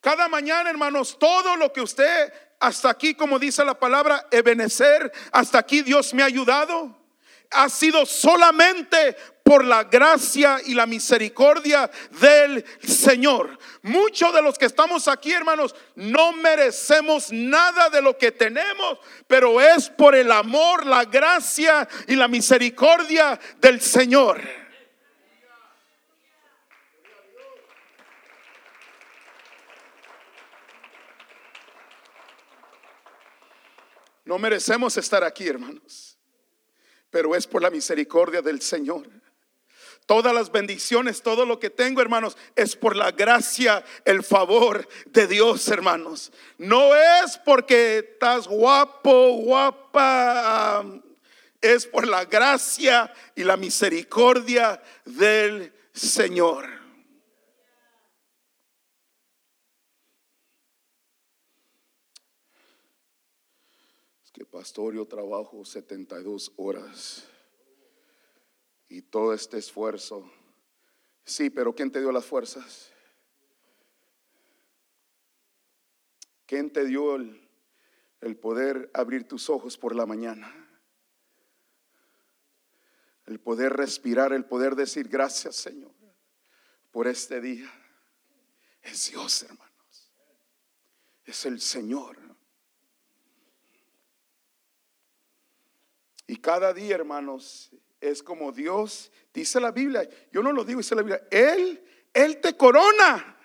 Cada 0.00 0.28
mañana, 0.28 0.70
hermanos, 0.70 1.18
todo 1.18 1.56
lo 1.56 1.72
que 1.72 1.82
usted 1.82 2.32
hasta 2.58 2.90
aquí, 2.90 3.14
como 3.14 3.38
dice 3.38 3.64
la 3.64 3.78
palabra, 3.78 4.26
ebenecer, 4.30 5.10
hasta 5.32 5.58
aquí 5.58 5.82
Dios 5.82 6.14
me 6.14 6.22
ha 6.22 6.26
ayudado, 6.26 6.96
ha 7.50 7.68
sido 7.68 8.06
solamente 8.06 9.16
por 9.42 9.64
la 9.64 9.84
gracia 9.84 10.60
y 10.64 10.74
la 10.74 10.86
misericordia 10.86 11.90
del 12.20 12.64
Señor. 12.86 13.58
Muchos 13.82 14.32
de 14.32 14.42
los 14.42 14.56
que 14.56 14.66
estamos 14.66 15.08
aquí, 15.08 15.32
hermanos, 15.32 15.74
no 15.96 16.32
merecemos 16.32 17.32
nada 17.32 17.88
de 17.88 18.00
lo 18.00 18.16
que 18.16 18.30
tenemos, 18.30 18.98
pero 19.26 19.60
es 19.60 19.88
por 19.88 20.14
el 20.14 20.30
amor, 20.30 20.86
la 20.86 21.04
gracia 21.04 21.88
y 22.06 22.14
la 22.14 22.28
misericordia 22.28 23.40
del 23.58 23.80
Señor. 23.80 24.40
No 34.30 34.38
merecemos 34.38 34.96
estar 34.96 35.24
aquí, 35.24 35.48
hermanos, 35.48 36.16
pero 37.10 37.34
es 37.34 37.48
por 37.48 37.62
la 37.62 37.68
misericordia 37.68 38.40
del 38.40 38.62
Señor. 38.62 39.08
Todas 40.06 40.32
las 40.32 40.52
bendiciones, 40.52 41.20
todo 41.20 41.44
lo 41.44 41.58
que 41.58 41.68
tengo, 41.68 42.00
hermanos, 42.00 42.36
es 42.54 42.76
por 42.76 42.94
la 42.94 43.10
gracia, 43.10 43.84
el 44.04 44.22
favor 44.22 44.86
de 45.06 45.26
Dios, 45.26 45.66
hermanos. 45.66 46.30
No 46.58 46.94
es 46.94 47.38
porque 47.44 47.98
estás 47.98 48.46
guapo, 48.46 49.32
guapa. 49.38 50.84
Es 51.60 51.84
por 51.86 52.06
la 52.06 52.24
gracia 52.24 53.12
y 53.34 53.42
la 53.42 53.56
misericordia 53.56 54.80
del 55.06 55.72
Señor. 55.92 56.79
Pastor, 64.50 64.94
yo 64.94 65.06
trabajo 65.06 65.64
72 65.64 66.52
horas 66.56 67.26
y 68.88 69.02
todo 69.02 69.32
este 69.32 69.58
esfuerzo. 69.58 70.30
Sí, 71.24 71.50
pero 71.50 71.74
¿quién 71.74 71.90
te 71.90 72.00
dio 72.00 72.12
las 72.12 72.24
fuerzas? 72.24 72.90
¿Quién 76.46 76.72
te 76.72 76.84
dio 76.84 77.16
el, 77.16 77.48
el 78.20 78.36
poder 78.36 78.90
abrir 78.92 79.28
tus 79.28 79.48
ojos 79.48 79.78
por 79.78 79.94
la 79.94 80.06
mañana? 80.06 80.52
El 83.26 83.38
poder 83.38 83.72
respirar, 83.74 84.32
el 84.32 84.44
poder 84.44 84.74
decir 84.74 85.08
gracias 85.08 85.54
Señor 85.56 85.92
por 86.90 87.06
este 87.06 87.40
día. 87.40 87.70
Es 88.82 89.10
Dios, 89.10 89.42
hermanos. 89.42 90.12
Es 91.24 91.46
el 91.46 91.60
Señor. 91.60 92.29
Y 96.30 96.36
cada 96.36 96.72
día, 96.72 96.94
hermanos, 96.94 97.72
es 98.00 98.22
como 98.22 98.52
Dios, 98.52 99.10
dice 99.34 99.58
la 99.58 99.72
Biblia, 99.72 100.08
yo 100.30 100.44
no 100.44 100.52
lo 100.52 100.64
digo, 100.64 100.78
dice 100.78 100.94
la 100.94 101.02
Biblia, 101.02 101.26
Él, 101.28 101.84
Él 102.14 102.40
te 102.40 102.56
corona. 102.56 103.36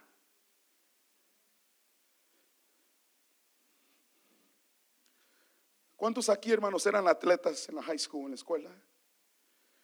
¿Cuántos 5.96 6.30
aquí, 6.30 6.52
hermanos, 6.52 6.86
eran 6.86 7.08
atletas 7.08 7.68
en 7.70 7.76
la 7.78 7.82
high 7.82 7.98
school, 7.98 8.26
en 8.26 8.30
la 8.30 8.36
escuela? 8.36 8.70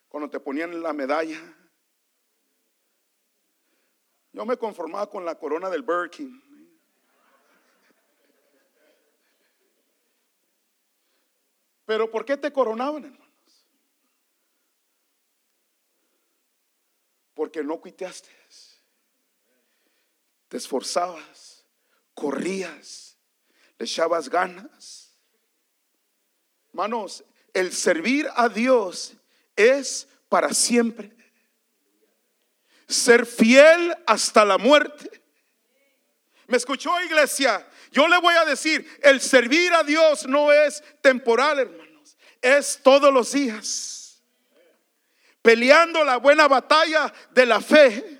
Cuando 0.08 0.30
te 0.30 0.40
ponían 0.40 0.80
la 0.84 0.94
medalla. 0.94 1.42
Yo 4.32 4.46
me 4.46 4.58
conformaba 4.58 5.10
con 5.10 5.26
la 5.26 5.40
corona 5.40 5.72
del 5.72 5.82
Burger 5.82 6.12
King. 6.12 6.51
Pero 11.92 12.10
¿por 12.10 12.24
qué 12.24 12.38
te 12.38 12.54
coronaban, 12.54 13.04
hermano? 13.04 13.34
Porque 17.34 17.62
no 17.62 17.82
cuiteaste. 17.82 18.30
Te 20.48 20.56
esforzabas, 20.56 21.66
corrías, 22.14 23.18
le 23.78 23.84
echabas 23.84 24.30
ganas. 24.30 25.12
Hermanos, 26.70 27.26
el 27.54 27.74
servir 27.74 28.26
a 28.38 28.48
Dios 28.48 29.16
es 29.58 30.08
para 30.30 30.54
siempre. 30.54 31.14
Ser 32.88 33.26
fiel 33.26 33.98
hasta 34.08 34.46
la 34.46 34.58
muerte. 34.58 35.21
¿Me 36.52 36.58
escuchó 36.58 37.00
iglesia? 37.00 37.66
Yo 37.92 38.10
le 38.10 38.18
voy 38.18 38.36
a 38.36 38.44
decir, 38.44 38.86
el 39.02 39.22
servir 39.22 39.74
a 39.74 39.84
Dios 39.84 40.28
no 40.28 40.52
es 40.52 40.84
temporal, 41.02 41.60
hermanos. 41.60 42.18
Es 42.42 42.82
todos 42.84 43.14
los 43.14 43.32
días 43.32 44.22
peleando 45.42 46.04
la 46.04 46.18
buena 46.18 46.50
batalla 46.50 47.12
de 47.32 47.46
la 47.46 47.62
fe. 47.62 48.20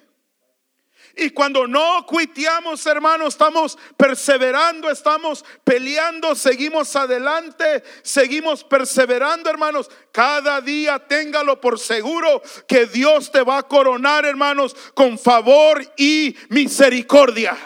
Y 1.18 1.32
cuando 1.32 1.68
no 1.68 2.06
cuiteamos, 2.06 2.86
hermanos, 2.86 3.34
estamos 3.34 3.78
perseverando, 3.98 4.90
estamos 4.90 5.44
peleando, 5.66 6.34
seguimos 6.36 6.96
adelante, 6.96 7.84
seguimos 8.02 8.64
perseverando, 8.64 9.50
hermanos. 9.50 9.92
Cada 10.14 10.62
día 10.62 11.00
téngalo 11.00 11.60
por 11.60 11.78
seguro 11.78 12.42
que 12.66 12.86
Dios 12.86 13.30
te 13.30 13.42
va 13.42 13.58
a 13.58 13.68
coronar, 13.68 14.26
hermanos, 14.26 14.74
con 14.94 15.20
favor 15.20 15.84
y 15.98 16.34
misericordia. 16.48 17.58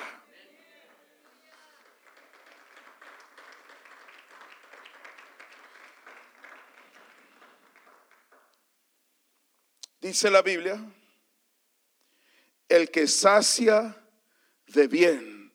Dice 10.06 10.30
la 10.30 10.44
Biblia, 10.44 10.80
el 12.70 12.92
que 12.92 13.08
sacia 13.08 14.08
de 14.68 14.88
bien 14.88 15.52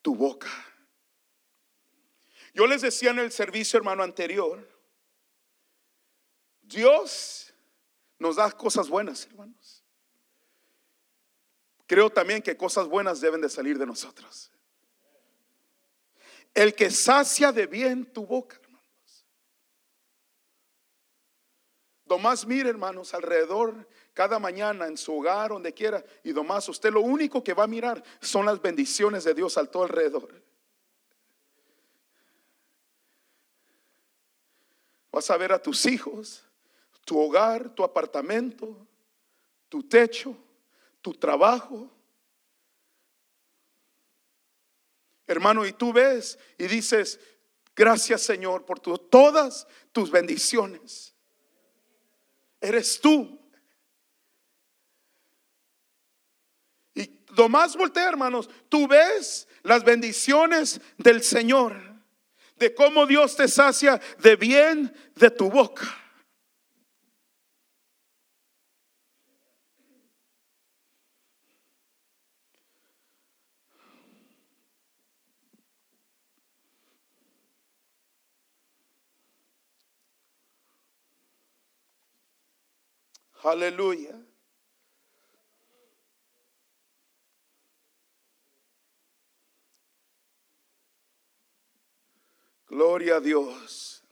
tu 0.00 0.14
boca. 0.14 0.46
Yo 2.54 2.68
les 2.68 2.82
decía 2.82 3.10
en 3.10 3.18
el 3.18 3.32
servicio 3.32 3.76
hermano 3.76 4.04
anterior, 4.04 4.64
Dios 6.62 7.52
nos 8.20 8.36
da 8.36 8.52
cosas 8.52 8.88
buenas, 8.88 9.26
hermanos. 9.26 9.82
Creo 11.88 12.10
también 12.10 12.40
que 12.40 12.56
cosas 12.56 12.86
buenas 12.86 13.20
deben 13.20 13.40
de 13.40 13.48
salir 13.48 13.76
de 13.76 13.86
nosotros. 13.86 14.52
El 16.54 16.76
que 16.76 16.92
sacia 16.92 17.50
de 17.50 17.66
bien 17.66 18.06
tu 18.06 18.24
boca. 18.24 18.60
Domás 22.08 22.46
mire, 22.46 22.70
hermanos, 22.70 23.12
alrededor, 23.12 23.86
cada 24.14 24.38
mañana, 24.38 24.86
en 24.86 24.96
su 24.96 25.16
hogar, 25.18 25.50
donde 25.50 25.74
quiera. 25.74 26.02
Y 26.24 26.32
Domás, 26.32 26.66
usted 26.68 26.90
lo 26.90 27.02
único 27.02 27.44
que 27.44 27.52
va 27.52 27.64
a 27.64 27.68
mirar 27.68 28.02
son 28.20 28.46
las 28.46 28.60
bendiciones 28.60 29.24
de 29.24 29.34
Dios 29.34 29.58
al 29.58 29.68
todo 29.68 29.82
alrededor. 29.82 30.42
Vas 35.12 35.30
a 35.30 35.36
ver 35.36 35.52
a 35.52 35.62
tus 35.62 35.84
hijos, 35.84 36.42
tu 37.04 37.18
hogar, 37.18 37.74
tu 37.74 37.84
apartamento, 37.84 38.74
tu 39.68 39.82
techo, 39.82 40.34
tu 41.02 41.12
trabajo. 41.12 41.90
Hermano, 45.26 45.66
y 45.66 45.74
tú 45.74 45.92
ves 45.92 46.38
y 46.56 46.66
dices, 46.68 47.20
gracias 47.76 48.22
Señor 48.22 48.64
por 48.64 48.80
todas 48.80 49.66
tus 49.92 50.10
bendiciones. 50.10 51.14
Eres 52.60 53.00
tú. 53.00 53.38
Y 56.94 57.20
lo 57.36 57.48
más 57.48 57.76
voltea, 57.76 58.08
hermanos, 58.08 58.48
tú 58.68 58.86
ves 58.86 59.48
las 59.62 59.84
bendiciones 59.84 60.80
del 60.96 61.22
Señor, 61.22 61.80
de 62.56 62.74
cómo 62.74 63.06
Dios 63.06 63.36
te 63.36 63.48
sacia 63.48 64.00
de 64.18 64.36
bien 64.36 64.94
de 65.14 65.30
tu 65.30 65.50
boca. 65.50 65.97
Aleluya. 83.42 84.14
Gloria 92.68 93.16
a 93.16 93.20
Dios. 93.20 94.02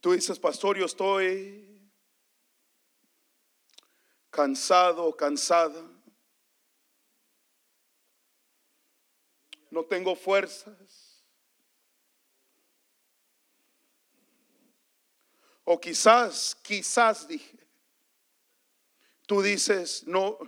Tú 0.00 0.12
dices, 0.12 0.38
pastor, 0.38 0.78
yo 0.78 0.86
estoy 0.86 1.90
cansado, 4.30 5.14
cansada. 5.14 5.99
No 9.70 9.84
tengo 9.84 10.14
fuerzas. 10.14 11.24
O 15.64 15.80
quizás, 15.80 16.56
quizás 16.62 17.28
dije, 17.28 17.58
tú 19.26 19.40
dices, 19.40 20.04
no, 20.06 20.38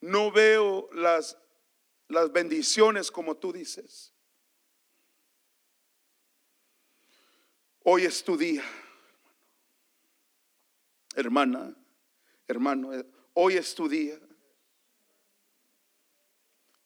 no 0.00 0.32
veo 0.32 0.88
las, 0.92 1.38
las 2.08 2.32
bendiciones 2.32 3.10
como 3.10 3.36
tú 3.36 3.52
dices. 3.52 4.12
Hoy 7.84 8.04
es 8.04 8.22
tu 8.22 8.36
día, 8.36 8.64
hermana, 11.14 11.74
hermano, 12.46 12.90
hoy 13.32 13.56
es 13.56 13.74
tu 13.74 13.88
día. 13.88 14.18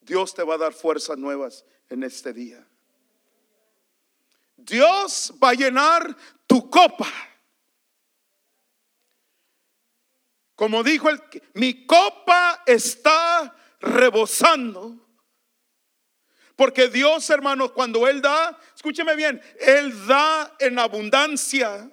Dios 0.05 0.33
te 0.33 0.43
va 0.43 0.55
a 0.55 0.57
dar 0.57 0.73
fuerzas 0.73 1.17
nuevas 1.17 1.65
en 1.89 2.03
este 2.03 2.33
día. 2.33 2.67
Dios 4.57 5.33
va 5.41 5.49
a 5.49 5.53
llenar 5.53 6.15
tu 6.47 6.69
copa. 6.69 7.07
Como 10.55 10.83
dijo 10.83 11.09
el, 11.09 11.21
mi 11.53 11.85
copa 11.85 12.63
está 12.65 13.55
rebosando. 13.79 14.99
Porque 16.55 16.87
Dios, 16.87 17.29
hermano, 17.29 17.73
cuando 17.73 18.07
Él 18.07 18.21
da, 18.21 18.57
escúcheme 18.75 19.15
bien, 19.15 19.41
Él 19.59 20.07
da 20.07 20.55
en 20.59 20.77
abundancia. 20.77 21.89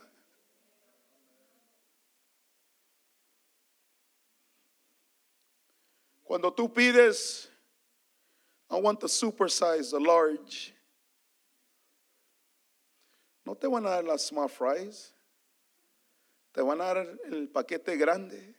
Cuando 6.22 6.52
tú 6.52 6.72
pides 6.72 7.49
I 8.70 8.78
want 8.78 9.00
the 9.00 9.08
super 9.08 9.48
size, 9.48 9.90
the 9.90 9.98
large. 9.98 10.72
No 13.44 13.54
te 13.54 13.66
van 13.66 13.84
a 13.84 13.90
dar 13.90 14.04
las 14.04 14.26
small 14.26 14.48
fries. 14.48 15.12
Te 16.54 16.62
van 16.62 16.80
a 16.80 16.84
dar 16.84 17.06
el 17.26 17.48
paquete 17.48 17.96
grande. 17.96 18.54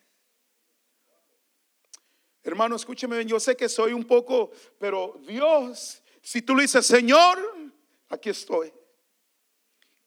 Hermano, 2.43 2.75
escúcheme 2.75 3.15
bien, 3.15 3.27
yo 3.27 3.39
sé 3.39 3.55
que 3.55 3.69
soy 3.69 3.93
un 3.93 4.03
poco, 4.03 4.51
pero 4.79 5.19
Dios, 5.25 6.01
si 6.21 6.41
tú 6.41 6.55
le 6.55 6.63
dices, 6.63 6.85
Señor, 6.85 7.37
aquí 8.09 8.29
estoy. 8.29 8.73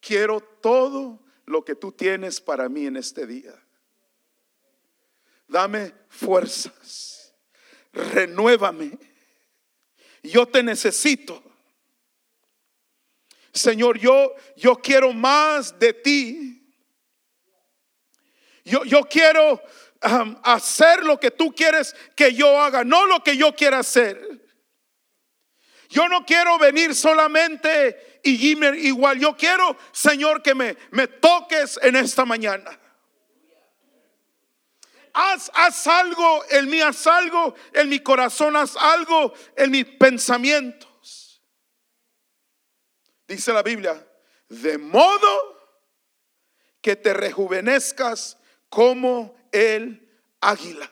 Quiero 0.01 0.39
todo 0.39 1.19
lo 1.45 1.63
que 1.63 1.75
tú 1.75 1.91
tienes 1.91 2.41
para 2.41 2.69
mí 2.69 2.85
en 2.85 2.97
este 2.97 3.25
día. 3.25 3.53
Dame 5.47 5.93
fuerzas. 6.09 7.33
Renuévame 7.93 9.14
yo 10.25 10.47
te 10.47 10.63
necesito. 10.63 11.41
Señor, 13.53 13.97
yo, 13.97 14.35
yo 14.57 14.75
quiero 14.75 15.13
más 15.13 15.79
de 15.79 15.93
ti. 15.93 16.73
Yo, 18.63 18.83
yo 18.83 19.03
quiero 19.03 19.61
hacer 20.43 21.03
lo 21.03 21.19
que 21.19 21.31
tú 21.31 21.53
quieres 21.53 21.95
que 22.15 22.33
yo 22.33 22.59
haga, 22.59 22.83
no 22.83 23.05
lo 23.05 23.23
que 23.23 23.37
yo 23.37 23.55
quiera 23.55 23.79
hacer. 23.79 24.19
Yo 25.89 26.09
no 26.09 26.25
quiero 26.25 26.57
venir 26.57 26.93
solamente 26.95 28.19
y 28.23 28.51
igual. 28.87 29.19
Yo 29.19 29.37
quiero, 29.37 29.77
Señor, 29.91 30.41
que 30.41 30.55
me, 30.55 30.75
me 30.91 31.07
toques 31.07 31.79
en 31.81 31.95
esta 31.95 32.25
mañana 32.25 32.79
haz, 35.15 35.87
algo 35.87 36.43
en 36.49 36.69
mí, 36.69 36.81
haz 36.81 37.07
algo 37.07 37.55
en 37.73 37.89
mi 37.89 37.99
corazón, 37.99 38.55
haz 38.55 38.75
algo 38.75 39.33
en 39.55 39.71
mis 39.71 39.85
pensamientos. 39.85 41.41
Dice 43.27 43.53
la 43.53 43.63
Biblia, 43.63 44.05
de 44.49 44.77
modo 44.77 45.55
que 46.81 46.95
te 46.95 47.13
rejuvenezcas 47.13 48.37
como 48.69 49.35
el 49.51 50.07
águila. 50.41 50.91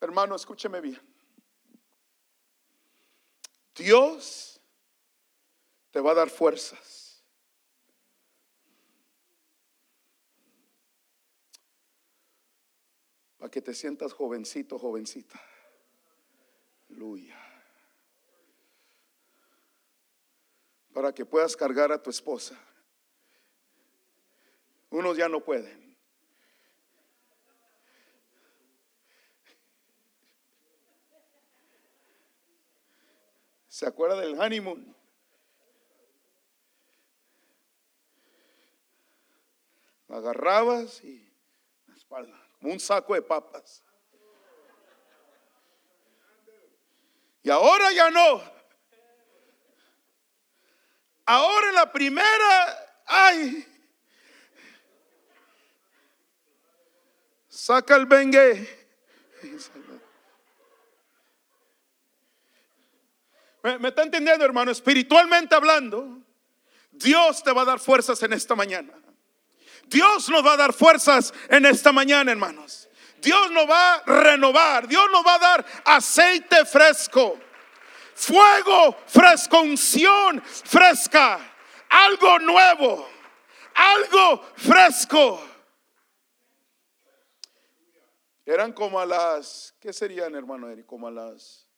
Hermano, 0.00 0.34
escúcheme 0.34 0.80
bien. 0.80 1.00
Dios 3.74 4.60
te 5.92 6.00
va 6.00 6.10
a 6.10 6.14
dar 6.14 6.28
fuerzas. 6.28 7.02
para 13.41 13.41
que 13.52 13.60
te 13.60 13.74
sientas 13.74 14.14
jovencito, 14.14 14.78
jovencita. 14.78 15.38
Aleluya. 16.88 17.38
Para 20.94 21.12
que 21.12 21.26
puedas 21.26 21.54
cargar 21.54 21.92
a 21.92 22.02
tu 22.02 22.08
esposa. 22.08 22.58
Unos 24.88 25.18
ya 25.18 25.28
no 25.28 25.44
pueden. 25.44 25.94
¿Se 33.68 33.86
acuerda 33.86 34.18
del 34.18 34.40
honeymoon? 34.40 34.96
agarrabas 40.08 41.02
y 41.04 41.26
la 41.86 41.94
espalda 41.94 42.41
un 42.62 42.78
saco 42.78 43.14
de 43.14 43.22
papas. 43.22 43.82
Y 47.42 47.50
ahora 47.50 47.92
ya 47.92 48.10
no. 48.10 48.42
Ahora 51.24 51.68
en 51.68 51.74
la 51.74 51.92
primera, 51.92 53.02
ay, 53.06 53.66
saca 57.48 57.96
el 57.96 58.06
bengue. 58.06 58.80
¿Me, 63.62 63.78
¿Me, 63.78 63.88
está 63.88 64.02
entendiendo, 64.02 64.44
hermano? 64.44 64.70
Espiritualmente 64.70 65.54
hablando, 65.54 66.20
Dios 66.90 67.42
te 67.42 67.52
va 67.52 67.62
a 67.62 67.66
dar 67.66 67.78
fuerzas 67.78 68.22
en 68.22 68.32
esta 68.32 68.54
mañana. 68.54 69.01
Dios 69.92 70.28
nos 70.28 70.44
va 70.44 70.54
a 70.54 70.56
dar 70.56 70.72
fuerzas 70.72 71.32
en 71.48 71.66
esta 71.66 71.92
mañana, 71.92 72.32
hermanos. 72.32 72.88
Dios 73.20 73.50
nos 73.52 73.68
va 73.68 73.94
a 73.94 74.02
renovar. 74.04 74.88
Dios 74.88 75.06
nos 75.12 75.24
va 75.24 75.34
a 75.34 75.38
dar 75.38 75.66
aceite 75.84 76.64
fresco. 76.64 77.38
Fuego 78.14 78.96
fresco, 79.06 79.60
unción 79.60 80.42
fresca. 80.42 81.38
Algo 81.88 82.38
nuevo. 82.40 83.08
Algo 83.74 84.42
fresco. 84.56 85.40
Eran 88.44 88.72
como 88.72 88.98
a 88.98 89.06
las, 89.06 89.74
¿qué 89.78 89.92
serían, 89.92 90.34
hermano 90.34 90.68
Eric? 90.68 90.84
Como 90.86 91.06
a 91.06 91.10
las 91.10 91.68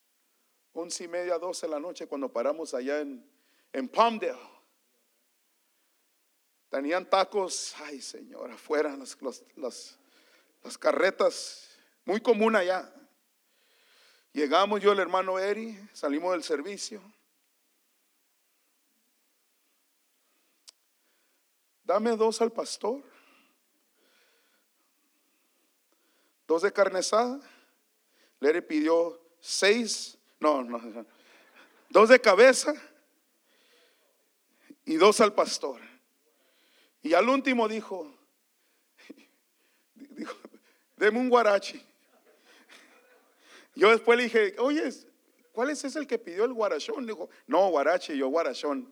once 0.72 1.04
y 1.04 1.08
media, 1.08 1.38
doce 1.38 1.66
de 1.66 1.72
la 1.72 1.80
noche 1.80 2.06
cuando 2.06 2.32
paramos 2.32 2.72
allá 2.72 3.00
en, 3.00 3.24
en 3.72 3.88
Palmdale. 3.88 4.53
Tenían 6.74 7.08
tacos, 7.08 7.72
ay 7.84 8.02
Señor, 8.02 8.50
afuera, 8.50 8.96
las, 8.96 9.16
las, 9.54 9.96
las 10.60 10.76
carretas, 10.76 11.70
muy 12.04 12.20
común 12.20 12.56
allá. 12.56 12.92
Llegamos 14.32 14.80
yo, 14.82 14.90
el 14.90 14.98
hermano 14.98 15.38
Eri, 15.38 15.78
salimos 15.92 16.32
del 16.32 16.42
servicio. 16.42 17.00
Dame 21.84 22.16
dos 22.16 22.40
al 22.40 22.50
pastor. 22.50 23.04
dos 26.48 26.62
de 26.62 26.72
carne 26.72 26.98
asada. 26.98 27.38
Le 28.40 28.60
pidió 28.62 29.22
seis, 29.38 30.18
no, 30.40 30.64
no, 30.64 31.06
dos 31.88 32.08
de 32.08 32.20
cabeza 32.20 32.74
y 34.84 34.96
dos 34.96 35.20
al 35.20 35.32
pastor. 35.32 35.93
Y 37.04 37.12
al 37.12 37.28
último 37.28 37.68
dijo, 37.68 38.10
dijo, 39.94 40.34
deme 40.96 41.18
un 41.18 41.28
guarachi. 41.28 41.84
Yo 43.74 43.90
después 43.90 44.16
le 44.16 44.24
dije, 44.24 44.56
oye, 44.58 44.90
¿cuál 45.52 45.68
es 45.68 45.84
ese 45.84 45.98
el 45.98 46.06
que 46.06 46.18
pidió 46.18 46.46
el 46.46 46.54
guarachón? 46.54 47.06
Dijo, 47.06 47.28
no, 47.46 47.68
guarachi, 47.68 48.16
yo 48.16 48.28
guarachón. 48.28 48.90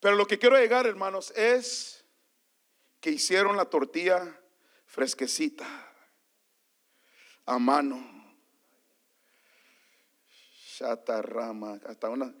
Pero 0.00 0.16
lo 0.16 0.26
que 0.26 0.38
quiero 0.38 0.56
llegar, 0.56 0.86
hermanos, 0.86 1.30
es 1.36 2.06
que 2.98 3.10
hicieron 3.10 3.54
la 3.58 3.66
tortilla 3.66 4.40
fresquecita, 4.86 5.66
a 7.44 7.58
mano. 7.58 8.02
Chatarrama, 10.74 11.78
hasta 11.86 12.08
una. 12.08 12.34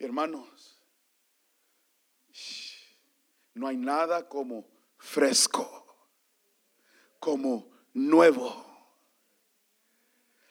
Hermanos, 0.00 0.82
no 3.52 3.68
hay 3.68 3.76
nada 3.76 4.26
como 4.26 4.66
fresco, 4.96 5.68
como 7.18 7.70
nuevo. 7.92 8.66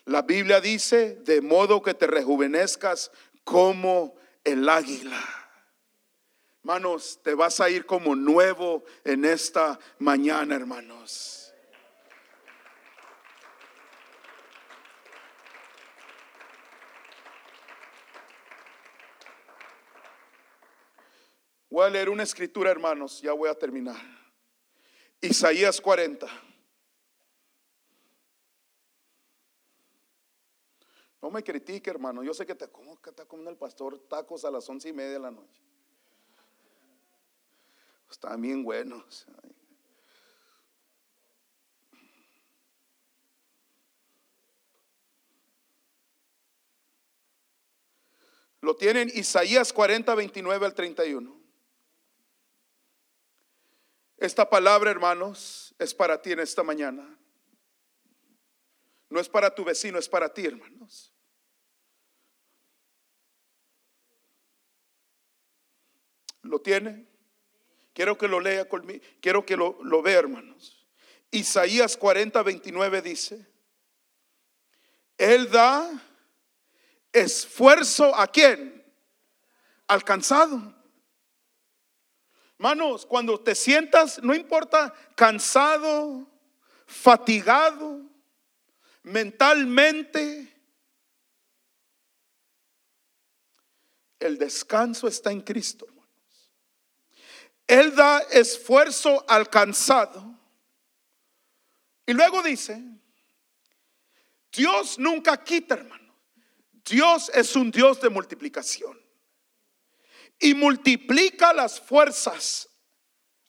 La 0.05 0.21
Biblia 0.21 0.61
dice, 0.61 1.15
de 1.15 1.41
modo 1.41 1.81
que 1.81 1.95
te 1.95 2.05
rejuvenezcas 2.05 3.11
como 3.43 4.15
el 4.43 4.69
águila. 4.69 5.19
Hermanos, 6.59 7.19
te 7.23 7.33
vas 7.33 7.59
a 7.59 7.71
ir 7.71 7.87
como 7.87 8.15
nuevo 8.15 8.83
en 9.03 9.25
esta 9.25 9.79
mañana, 9.97 10.55
hermanos. 10.55 11.38
Voy 21.79 21.87
a 21.87 21.91
leer 21.91 22.09
una 22.09 22.23
escritura, 22.23 22.71
hermanos, 22.71 23.21
ya 23.21 23.31
voy 23.31 23.49
a 23.49 23.55
terminar. 23.55 23.95
Isaías 25.21 25.79
40. 25.79 26.27
No 31.21 31.31
me 31.31 31.41
critique, 31.41 31.89
hermano. 31.89 32.21
Yo 32.21 32.33
sé 32.33 32.45
que 32.45 32.53
te, 32.53 32.67
¿cómo 32.67 33.01
que 33.01 33.11
está 33.11 33.23
comiendo 33.25 33.49
el 33.49 33.55
pastor 33.55 33.97
tacos 34.09 34.43
a 34.43 34.51
las 34.51 34.67
once 34.67 34.89
y 34.89 34.91
media 34.91 35.13
de 35.13 35.19
la 35.19 35.31
noche? 35.31 35.61
Están 38.11 38.41
bien 38.41 38.61
buenos. 38.61 39.25
Lo 48.59 48.75
tienen 48.75 49.09
Isaías 49.15 49.71
40, 49.71 50.13
29 50.13 50.65
al 50.65 50.73
31. 50.73 51.38
Esta 54.19 54.49
palabra, 54.49 54.91
hermanos, 54.91 55.73
es 55.79 55.93
para 55.93 56.21
ti 56.21 56.33
en 56.33 56.41
esta 56.41 56.61
mañana. 56.61 57.17
No 59.09 59.19
es 59.19 59.29
para 59.29 59.55
tu 59.55 59.63
vecino, 59.63 59.97
es 59.97 60.09
para 60.09 60.33
ti, 60.33 60.45
hermanos. 60.45 61.13
¿Lo 66.41 66.59
tiene? 66.59 67.07
Quiero 67.93 68.17
que 68.17 68.27
lo 68.27 68.41
lea 68.41 68.67
conmigo, 68.67 69.03
quiero 69.21 69.45
que 69.45 69.55
lo, 69.55 69.81
lo 69.83 70.01
vea, 70.01 70.19
hermanos. 70.19 70.85
Isaías 71.31 71.95
40, 71.95 72.43
29 72.43 73.01
dice, 73.01 73.47
Él 75.17 75.49
da 75.49 75.89
esfuerzo 77.13 78.13
a 78.15 78.27
quién? 78.27 78.83
Alcanzado. 79.87 80.78
Hermanos, 82.59 83.05
cuando 83.05 83.39
te 83.39 83.55
sientas, 83.55 84.21
no 84.21 84.35
importa, 84.35 84.93
cansado, 85.15 86.27
fatigado, 86.85 88.01
mentalmente, 89.01 90.53
el 94.19 94.37
descanso 94.37 95.07
está 95.07 95.31
en 95.31 95.39
Cristo. 95.39 95.87
Él 97.65 97.95
da 97.95 98.19
esfuerzo 98.29 99.23
alcanzado. 99.29 100.37
Y 102.05 102.11
luego 102.11 102.43
dice, 102.43 102.83
Dios 104.51 104.99
nunca 104.99 105.41
quita, 105.45 105.75
hermano. 105.75 106.13
Dios 106.83 107.31
es 107.33 107.55
un 107.55 107.71
Dios 107.71 108.01
de 108.01 108.09
multiplicación. 108.09 108.99
Y 110.39 110.53
multiplica 110.53 111.53
las 111.53 111.79
fuerzas. 111.79 112.69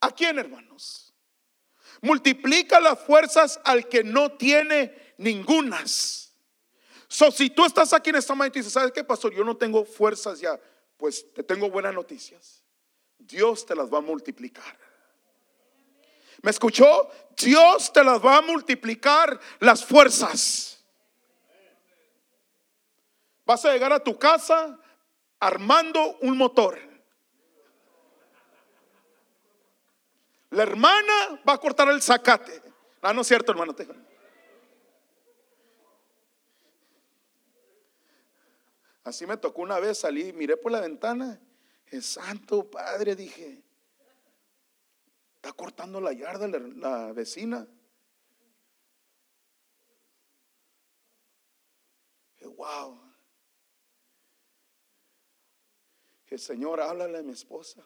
¿A 0.01 0.11
quién, 0.11 0.39
hermanos? 0.39 1.15
Multiplica 2.03 2.81
las 2.81 2.99
fuerzas 2.99 3.61
al 3.65 3.89
que 3.89 4.03
no 4.03 4.33
tiene 4.33 5.15
ningunas. 5.19 6.33
So, 7.07 7.31
si 7.31 7.51
tú 7.51 7.67
estás 7.67 7.93
aquí 7.93 8.11
en 8.11 8.17
esta 8.17 8.35
mañana 8.35 8.53
y 8.55 8.61
dices, 8.61 8.73
¿sabes 8.73 8.93
qué, 8.93 9.05
pastor? 9.05 9.35
Yo 9.35 9.45
no 9.45 9.57
tengo 9.57 9.85
fuerzas 9.85 10.41
ya. 10.41 10.59
Pues 10.97 11.33
te 11.33 11.43
tengo 11.43 11.71
buenas 11.71 11.95
noticias. 11.95 12.63
Dios 13.19 13.67
te 13.67 13.75
las 13.75 13.93
va 13.93 13.99
a 13.99 14.03
multiplicar. 14.03 14.79
¿Me 16.43 16.51
escuchó? 16.51 17.11
Dios 17.37 17.93
te 17.93 18.03
las 18.03 18.25
va 18.25 18.39
a 18.39 18.43
multiplicar 18.43 19.39
las 19.59 19.85
fuerzas. 19.85 20.83
Vas 23.45 23.65
a 23.65 23.73
llegar 23.73 23.93
a 23.93 24.03
tu 24.03 24.19
casa 24.19 24.79
armando 25.41 26.19
un 26.21 26.37
motor. 26.37 26.79
La 30.51 30.63
hermana 30.63 31.43
va 31.49 31.55
a 31.55 31.59
cortar 31.59 31.89
el 31.89 32.03
zacate. 32.03 32.63
Ah, 33.03 33.13
no 33.13 33.23
es 33.23 33.27
cierto, 33.27 33.53
hermano. 33.53 33.75
Así 39.03 39.27
me 39.27 39.37
tocó 39.37 39.63
una 39.63 39.81
vez, 39.81 39.99
salí, 39.99 40.33
miré 40.33 40.57
por 40.57 40.71
la 40.71 40.81
ventana 40.81 41.41
el 41.91 42.03
santo 42.03 42.71
padre, 42.71 43.17
dije, 43.17 43.63
está 45.37 45.53
cortando 45.53 46.01
la 46.01 46.13
yarda 46.13 46.47
la, 46.49 47.13
vecina. 47.13 47.67
wow. 52.57 53.10
El 56.31 56.39
Señor, 56.39 56.81
háblale 56.81 57.19
a 57.19 57.23
mi 57.23 57.33
esposa. 57.33 57.85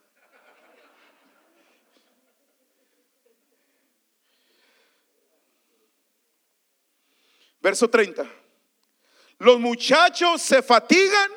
Verso 7.63 7.89
30. 7.89 8.31
Los 9.39 9.59
muchachos 9.59 10.43
se 10.43 10.63
fatigan 10.63 11.31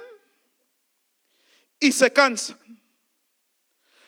y 1.80 1.94
se 1.94 2.12
cansan. 2.12 2.60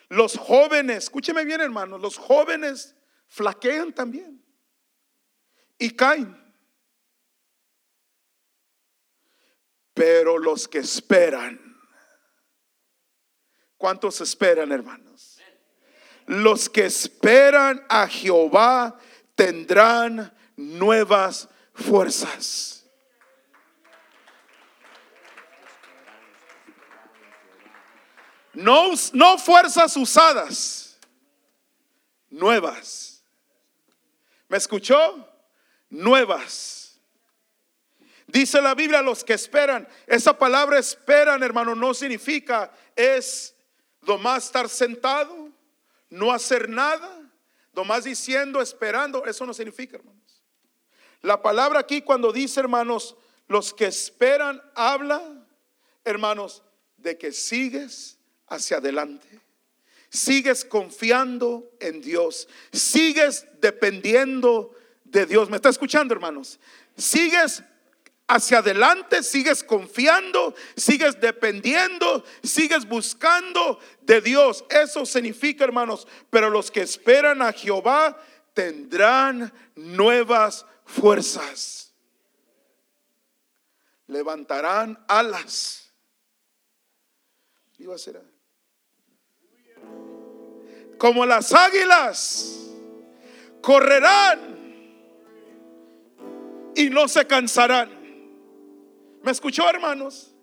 Los 0.10 0.36
jóvenes, 0.38 1.06
escúcheme 1.06 1.46
bien 1.46 1.62
hermanos, 1.62 2.02
los 2.02 2.18
jóvenes 2.18 2.96
flaquean 3.28 3.94
también 3.94 4.44
y 5.78 5.96
caen. 5.96 6.36
Pero 9.94 10.38
los 10.38 10.68
que 10.68 10.80
esperan, 10.80 11.69
¿cuántos 13.80 14.22
esperan, 14.22 14.72
hermanos? 14.72 15.40
Los 16.28 16.70
que 16.70 16.86
esperan 16.86 17.84
a 17.90 18.08
Jehová 18.08 19.00
tendrán 19.34 20.32
nuevas 20.56 21.50
fuerzas. 21.74 22.86
No, 28.54 28.92
no 29.14 29.38
fuerzas 29.38 29.96
usadas, 29.96 31.00
nuevas. 32.30 33.24
¿Me 34.50 34.58
escuchó? 34.58 35.26
Nuevas. 35.90 37.00
Dice 38.28 38.62
la 38.62 38.76
Biblia, 38.76 39.02
los 39.02 39.24
que 39.24 39.34
esperan. 39.34 39.88
Esa 40.06 40.38
palabra 40.38 40.78
esperan, 40.78 41.42
hermano, 41.42 41.74
no 41.74 41.94
significa 41.94 42.72
es 42.96 43.56
nomás 44.10 44.46
estar 44.46 44.68
sentado, 44.68 45.52
no 46.10 46.32
hacer 46.34 46.68
nada, 46.68 47.22
nomás 47.74 48.04
diciendo, 48.04 48.60
esperando. 48.60 49.24
Eso 49.26 49.46
no 49.46 49.54
significa, 49.54 49.98
hermanos. 49.98 50.42
La 51.22 51.42
palabra 51.42 51.80
aquí 51.80 52.02
cuando 52.02 52.32
dice, 52.32 52.60
hermanos, 52.60 53.16
los 53.48 53.74
que 53.74 53.86
esperan, 53.86 54.62
habla, 54.74 55.22
hermanos, 56.04 56.64
de 56.98 57.18
que 57.18 57.32
sigues 57.32 58.18
hacia 58.48 58.78
adelante. 58.78 59.28
Sigues 60.10 60.66
confiando 60.66 61.70
en 61.80 62.02
Dios. 62.02 62.48
Sigues 62.72 63.46
dependiendo 63.62 64.74
de 65.04 65.28
Dios. 65.28 65.52
¿Me 65.52 65.58
está 65.58 65.70
escuchando, 65.70 66.16
hermanos? 66.16 66.60
Sigues 66.98 67.64
hacia 68.30 68.60
adelante, 68.60 69.24
sigues 69.24 69.64
confiando, 69.64 70.56
sigues 70.78 71.20
dependiendo, 71.20 72.24
sigues 72.42 72.88
buscando 72.88 73.80
de 74.02 74.22
Dios. 74.22 74.64
Eso 74.70 75.06
significa, 75.06 75.66
hermanos, 75.66 76.08
pero 76.30 76.50
los 76.50 76.72
que 76.72 76.82
esperan 76.82 77.42
a 77.42 77.52
Jehová 77.52 78.18
tendrán 78.54 79.52
nuevas 79.76 80.66
fuerzas. 80.86 81.94
Levantarán 84.08 85.04
alas. 85.08 85.92
Iba 87.78 87.96
a 87.96 87.98
ser 87.98 88.22
como 91.00 91.26
las 91.26 91.54
águilas, 91.54 92.60
correrán 93.62 94.60
y 96.76 96.90
no 96.92 97.08
se 97.08 97.26
cansarán. 97.26 97.99
¿Me 99.22 99.32
escuchó, 99.32 99.70
hermanos? 99.70 100.34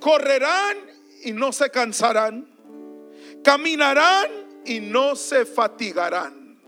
Correrán 0.00 0.76
y 1.22 1.32
no 1.32 1.52
se 1.52 1.70
cansarán. 1.70 2.48
Caminarán 3.42 4.30
y 4.64 4.80
no 4.80 5.14
se 5.16 5.44
fatigarán. 5.44 6.58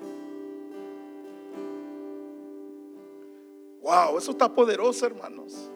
Wow, 3.83 4.19
eso 4.19 4.33
está 4.33 4.53
poderoso, 4.53 5.07
hermanos. 5.07 5.71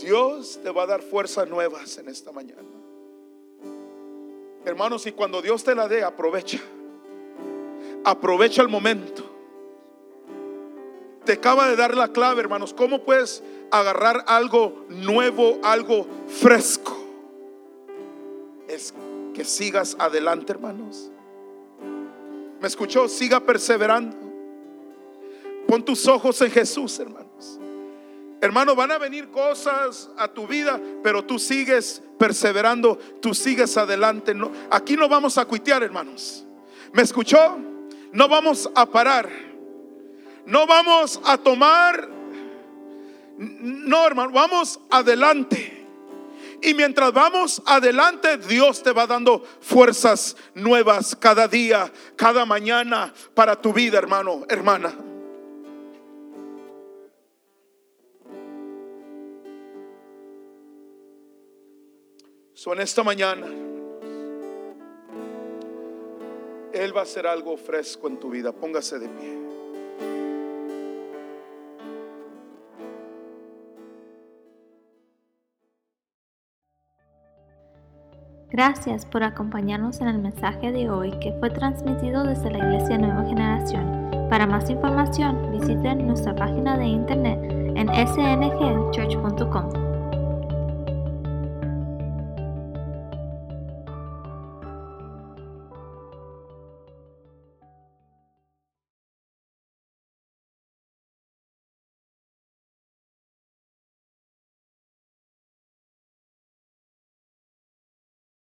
Dios 0.00 0.58
te 0.62 0.70
va 0.70 0.82
a 0.82 0.86
dar 0.86 1.02
fuerzas 1.02 1.48
nuevas 1.48 1.98
en 1.98 2.08
esta 2.08 2.32
mañana. 2.32 2.68
Hermanos, 4.64 5.06
y 5.06 5.12
cuando 5.12 5.40
Dios 5.40 5.64
te 5.64 5.74
la 5.74 5.88
dé, 5.88 6.02
aprovecha. 6.02 6.58
Aprovecha 8.04 8.62
el 8.62 8.68
momento. 8.68 9.27
Te 11.28 11.34
acaba 11.34 11.68
de 11.68 11.76
dar 11.76 11.94
la 11.94 12.08
clave, 12.08 12.40
hermanos. 12.40 12.72
¿Cómo 12.72 13.04
puedes 13.04 13.42
agarrar 13.70 14.24
algo 14.28 14.86
nuevo, 14.88 15.58
algo 15.62 16.06
fresco? 16.26 16.96
Es 18.66 18.94
que 19.34 19.44
sigas 19.44 19.94
adelante, 19.98 20.52
hermanos. 20.52 21.10
¿Me 22.62 22.66
escuchó? 22.66 23.10
Siga 23.10 23.40
perseverando. 23.40 24.16
Pon 25.66 25.84
tus 25.84 26.08
ojos 26.08 26.40
en 26.40 26.50
Jesús, 26.50 26.98
hermanos. 26.98 27.60
Hermano, 28.40 28.74
van 28.74 28.92
a 28.92 28.96
venir 28.96 29.28
cosas 29.28 30.08
a 30.16 30.28
tu 30.28 30.46
vida, 30.46 30.80
pero 31.02 31.22
tú 31.26 31.38
sigues 31.38 32.00
perseverando, 32.18 32.96
tú 33.20 33.34
sigues 33.34 33.76
adelante. 33.76 34.34
No, 34.34 34.50
aquí 34.70 34.96
no 34.96 35.10
vamos 35.10 35.36
a 35.36 35.44
cuitear, 35.44 35.82
hermanos. 35.82 36.46
¿Me 36.94 37.02
escuchó? 37.02 37.58
No 38.12 38.28
vamos 38.30 38.70
a 38.74 38.86
parar. 38.86 39.47
No 40.46 40.66
vamos 40.66 41.20
a 41.24 41.38
tomar. 41.38 42.08
No, 43.38 44.06
hermano, 44.06 44.32
vamos 44.32 44.80
adelante. 44.90 45.78
Y 46.60 46.74
mientras 46.74 47.12
vamos 47.12 47.62
adelante, 47.66 48.36
Dios 48.38 48.82
te 48.82 48.90
va 48.90 49.06
dando 49.06 49.44
fuerzas 49.60 50.36
nuevas 50.54 51.14
cada 51.14 51.46
día, 51.46 51.92
cada 52.16 52.44
mañana 52.44 53.12
para 53.34 53.60
tu 53.60 53.72
vida, 53.72 53.98
hermano, 53.98 54.44
hermana. 54.48 54.92
So, 62.54 62.72
en 62.72 62.80
esta 62.80 63.04
mañana, 63.04 63.46
Él 66.72 66.96
va 66.96 67.00
a 67.00 67.04
hacer 67.04 67.24
algo 67.24 67.56
fresco 67.56 68.08
en 68.08 68.18
tu 68.18 68.30
vida. 68.30 68.50
Póngase 68.50 68.98
de 68.98 69.08
pie. 69.08 69.57
Gracias 78.58 79.06
por 79.06 79.22
acompañarnos 79.22 80.00
en 80.00 80.08
el 80.08 80.18
mensaje 80.18 80.72
de 80.72 80.90
hoy 80.90 81.12
que 81.20 81.32
fue 81.38 81.48
transmitido 81.48 82.24
desde 82.24 82.50
la 82.50 82.58
Iglesia 82.58 82.98
Nueva 82.98 83.24
Generación. 83.24 84.10
Para 84.28 84.48
más 84.48 84.68
información, 84.68 85.52
visiten 85.52 86.08
nuestra 86.08 86.34
página 86.34 86.76
de 86.76 86.86
internet 86.86 87.38
en 87.76 87.86
sngchurch.com. 87.86 89.87